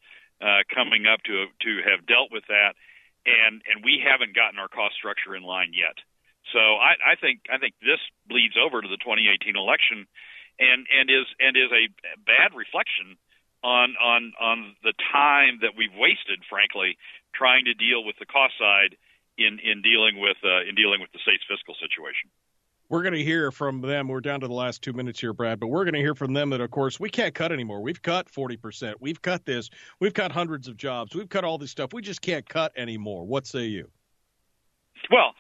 uh, 0.41 0.67
coming 0.75 1.07
up 1.07 1.23
to 1.25 1.47
to 1.47 1.73
have 1.87 2.07
dealt 2.07 2.33
with 2.33 2.45
that, 2.49 2.75
and 3.27 3.63
and 3.69 3.85
we 3.85 4.03
haven't 4.03 4.35
gotten 4.35 4.59
our 4.59 4.69
cost 4.69 4.97
structure 4.97 5.37
in 5.37 5.43
line 5.43 5.73
yet. 5.73 5.97
So 6.51 6.59
I, 6.59 6.99
I 6.99 7.15
think 7.21 7.47
I 7.47 7.59
think 7.59 7.75
this 7.81 8.03
bleeds 8.27 8.59
over 8.59 8.83
to 8.83 8.89
the 8.89 8.99
2018 8.99 9.55
election, 9.55 10.07
and 10.59 10.87
and 10.91 11.07
is 11.11 11.29
and 11.39 11.55
is 11.57 11.71
a 11.71 11.87
bad 12.27 12.57
reflection 12.57 13.17
on 13.63 13.95
on 14.01 14.33
on 14.41 14.75
the 14.83 14.95
time 15.13 15.63
that 15.63 15.79
we've 15.79 15.95
wasted, 15.95 16.43
frankly, 16.51 16.99
trying 17.35 17.71
to 17.71 17.75
deal 17.75 18.03
with 18.03 18.19
the 18.19 18.27
cost 18.27 18.59
side 18.59 18.99
in 19.39 19.63
in 19.63 19.81
dealing 19.87 20.19
with 20.19 20.37
uh, 20.43 20.67
in 20.67 20.75
dealing 20.75 20.99
with 20.99 21.13
the 21.15 21.23
state's 21.23 21.47
fiscal 21.47 21.79
situation 21.79 22.29
we're 22.93 23.03
going 23.03 23.15
to 23.15 23.25
hear 23.25 23.51
from 23.51 23.81
them. 23.81 24.07
We're 24.07 24.21
down 24.21 24.41
to 24.41 24.47
the 24.47 24.53
last 24.53 24.83
two 24.83 24.93
minutes 24.93 25.19
here, 25.19 25.33
Brad, 25.33 25.59
but 25.59 25.69
we're 25.69 25.85
going 25.85 25.95
to 25.95 26.01
hear 26.01 26.15
from 26.15 26.35
them 26.35 26.51
that, 26.51 26.61
of 26.61 26.71
course, 26.71 27.01
we 27.01 27.09
can't 27.09 27.35
cut 27.35 27.51
anymore. 27.51 27.81
We've 27.81 28.03
cut 28.03 28.31
40%. 28.31 28.97
We've 29.01 29.23
cut 29.23 29.47
this. 29.47 29.71
We've 29.99 30.13
cut 30.13 30.31
hundreds 30.31 30.69
of 30.69 30.77
jobs. 30.77 31.15
We've 31.15 31.29
cut 31.29 31.43
all 31.43 31.57
this 31.57 31.71
stuff. 31.71 31.95
We 31.95 32.03
just 32.03 32.21
can't 32.21 32.47
cut 32.47 32.71
anymore. 32.77 33.25
What 33.25 33.47
say 33.47 33.65
you? 33.65 33.89
Well, 35.11 35.33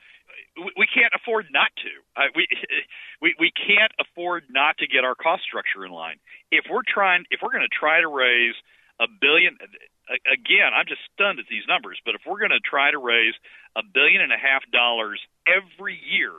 we 0.79 0.87
can't 0.95 1.12
afford 1.15 1.45
not 1.53 1.69
to. 1.77 2.23
Uh, 2.23 2.29
we, 2.35 2.49
we 3.21 3.35
we 3.38 3.53
can't 3.53 3.93
afford 4.01 4.45
not 4.49 4.79
to 4.79 4.87
get 4.87 5.05
our 5.05 5.15
cost 5.15 5.43
structure 5.43 5.85
in 5.85 5.93
line. 5.93 6.17
If 6.51 6.65
we're 6.71 6.88
trying, 6.88 7.25
if 7.31 7.41
we're 7.43 7.53
going 7.53 7.69
to 7.69 7.79
try 7.79 8.01
to 8.01 8.09
raise 8.09 8.55
a 8.99 9.05
billion, 9.21 9.59
again, 10.25 10.73
I'm 10.75 10.87
just 10.88 11.03
stunned 11.12 11.38
at 11.38 11.45
these 11.51 11.65
numbers. 11.69 12.01
But 12.07 12.15
if 12.15 12.23
we're 12.27 12.41
going 12.41 12.57
to 12.57 12.65
try 12.65 12.91
to 12.91 12.99
raise 12.99 13.35
a 13.77 13.83
billion 13.85 14.23
and 14.23 14.33
a 14.33 14.41
half 14.41 14.65
dollars 14.73 15.21
every 15.47 16.01
year 16.01 16.33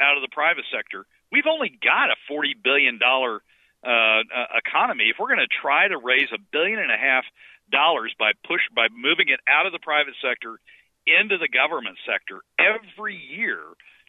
out 0.00 0.16
of 0.16 0.22
the 0.22 0.32
private 0.32 0.64
sector. 0.72 1.04
We've 1.30 1.48
only 1.48 1.70
got 1.70 2.10
a 2.10 2.16
forty 2.26 2.54
billion 2.54 2.98
dollar 2.98 3.42
uh, 3.84 4.22
uh, 4.26 4.58
economy. 4.58 5.10
If 5.10 5.16
we're 5.18 5.34
going 5.34 5.44
to 5.44 5.60
try 5.62 5.88
to 5.88 5.98
raise 5.98 6.28
a 6.34 6.40
billion 6.52 6.78
and 6.78 6.90
a 6.90 6.98
half 6.98 7.24
dollars 7.70 8.14
by 8.18 8.32
push 8.46 8.62
by 8.74 8.88
moving 8.88 9.28
it 9.28 9.40
out 9.46 9.66
of 9.66 9.72
the 9.72 9.78
private 9.78 10.14
sector 10.22 10.58
into 11.06 11.38
the 11.38 11.48
government 11.48 11.96
sector 12.04 12.40
every 12.58 13.16
year 13.16 13.60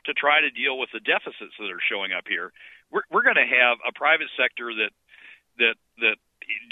to 0.05 0.13
try 0.13 0.41
to 0.41 0.49
deal 0.51 0.79
with 0.79 0.89
the 0.93 1.03
deficits 1.03 1.55
that 1.59 1.71
are 1.71 1.83
showing 1.91 2.11
up 2.15 2.23
here, 2.27 2.51
we're, 2.91 3.03
we're 3.11 3.23
going 3.23 3.39
to 3.39 3.47
have 3.47 3.77
a 3.83 3.91
private 3.91 4.31
sector 4.39 4.71
that 4.73 4.91
that 5.59 5.75
that 5.99 6.17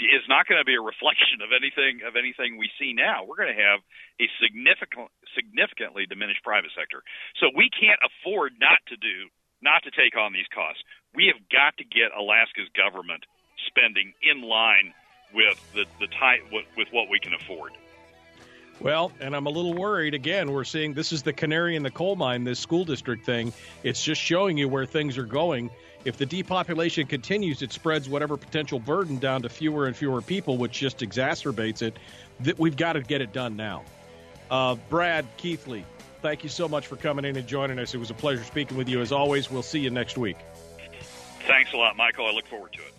is 0.00 0.26
not 0.28 0.46
going 0.46 0.58
to 0.58 0.66
be 0.66 0.74
a 0.74 0.82
reflection 0.82 1.40
of 1.40 1.54
anything 1.54 2.02
of 2.02 2.16
anything 2.16 2.58
we 2.58 2.70
see 2.78 2.92
now. 2.92 3.22
We're 3.24 3.38
going 3.38 3.54
to 3.54 3.62
have 3.62 3.80
a 4.20 4.26
significant 4.42 5.10
significantly 5.34 6.06
diminished 6.06 6.42
private 6.42 6.70
sector. 6.74 7.02
So 7.38 7.50
we 7.54 7.70
can't 7.70 8.00
afford 8.02 8.58
not 8.58 8.82
to 8.90 8.96
do 8.96 9.30
not 9.62 9.82
to 9.82 9.90
take 9.90 10.16
on 10.16 10.32
these 10.32 10.46
costs. 10.54 10.82
We 11.14 11.30
have 11.32 11.40
got 11.50 11.76
to 11.78 11.84
get 11.84 12.14
Alaska's 12.14 12.70
government 12.74 13.26
spending 13.66 14.14
in 14.22 14.42
line 14.42 14.94
with 15.34 15.58
the 15.74 15.86
the 16.00 16.10
type 16.18 16.42
with 16.50 16.88
what 16.90 17.08
we 17.08 17.18
can 17.18 17.34
afford. 17.34 17.72
Well, 18.80 19.10
and 19.20 19.34
I'm 19.34 19.46
a 19.46 19.50
little 19.50 19.74
worried. 19.74 20.14
Again, 20.14 20.52
we're 20.52 20.64
seeing 20.64 20.94
this 20.94 21.12
is 21.12 21.24
the 21.24 21.32
canary 21.32 21.74
in 21.74 21.82
the 21.82 21.90
coal 21.90 22.14
mine, 22.14 22.44
this 22.44 22.60
school 22.60 22.84
district 22.84 23.26
thing. 23.26 23.52
It's 23.82 24.04
just 24.04 24.20
showing 24.20 24.56
you 24.56 24.68
where 24.68 24.86
things 24.86 25.18
are 25.18 25.26
going. 25.26 25.70
If 26.08 26.16
the 26.16 26.24
depopulation 26.24 27.06
continues, 27.06 27.60
it 27.60 27.70
spreads 27.70 28.08
whatever 28.08 28.38
potential 28.38 28.78
burden 28.78 29.18
down 29.18 29.42
to 29.42 29.50
fewer 29.50 29.86
and 29.86 29.94
fewer 29.94 30.22
people, 30.22 30.56
which 30.56 30.72
just 30.72 31.00
exacerbates 31.00 31.82
it. 31.82 31.98
That 32.40 32.58
we've 32.58 32.78
got 32.78 32.94
to 32.94 33.02
get 33.02 33.20
it 33.20 33.34
done 33.34 33.56
now. 33.56 33.84
Uh, 34.50 34.76
Brad 34.88 35.26
Keithley, 35.36 35.84
thank 36.22 36.42
you 36.42 36.48
so 36.48 36.66
much 36.66 36.86
for 36.86 36.96
coming 36.96 37.26
in 37.26 37.36
and 37.36 37.46
joining 37.46 37.78
us. 37.78 37.94
It 37.94 37.98
was 37.98 38.08
a 38.08 38.14
pleasure 38.14 38.42
speaking 38.42 38.78
with 38.78 38.88
you. 38.88 39.02
As 39.02 39.12
always, 39.12 39.50
we'll 39.50 39.62
see 39.62 39.80
you 39.80 39.90
next 39.90 40.16
week. 40.16 40.38
Thanks 41.40 41.74
a 41.74 41.76
lot, 41.76 41.94
Michael. 41.94 42.24
I 42.24 42.30
look 42.30 42.46
forward 42.46 42.72
to 42.72 42.78
it. 42.78 42.94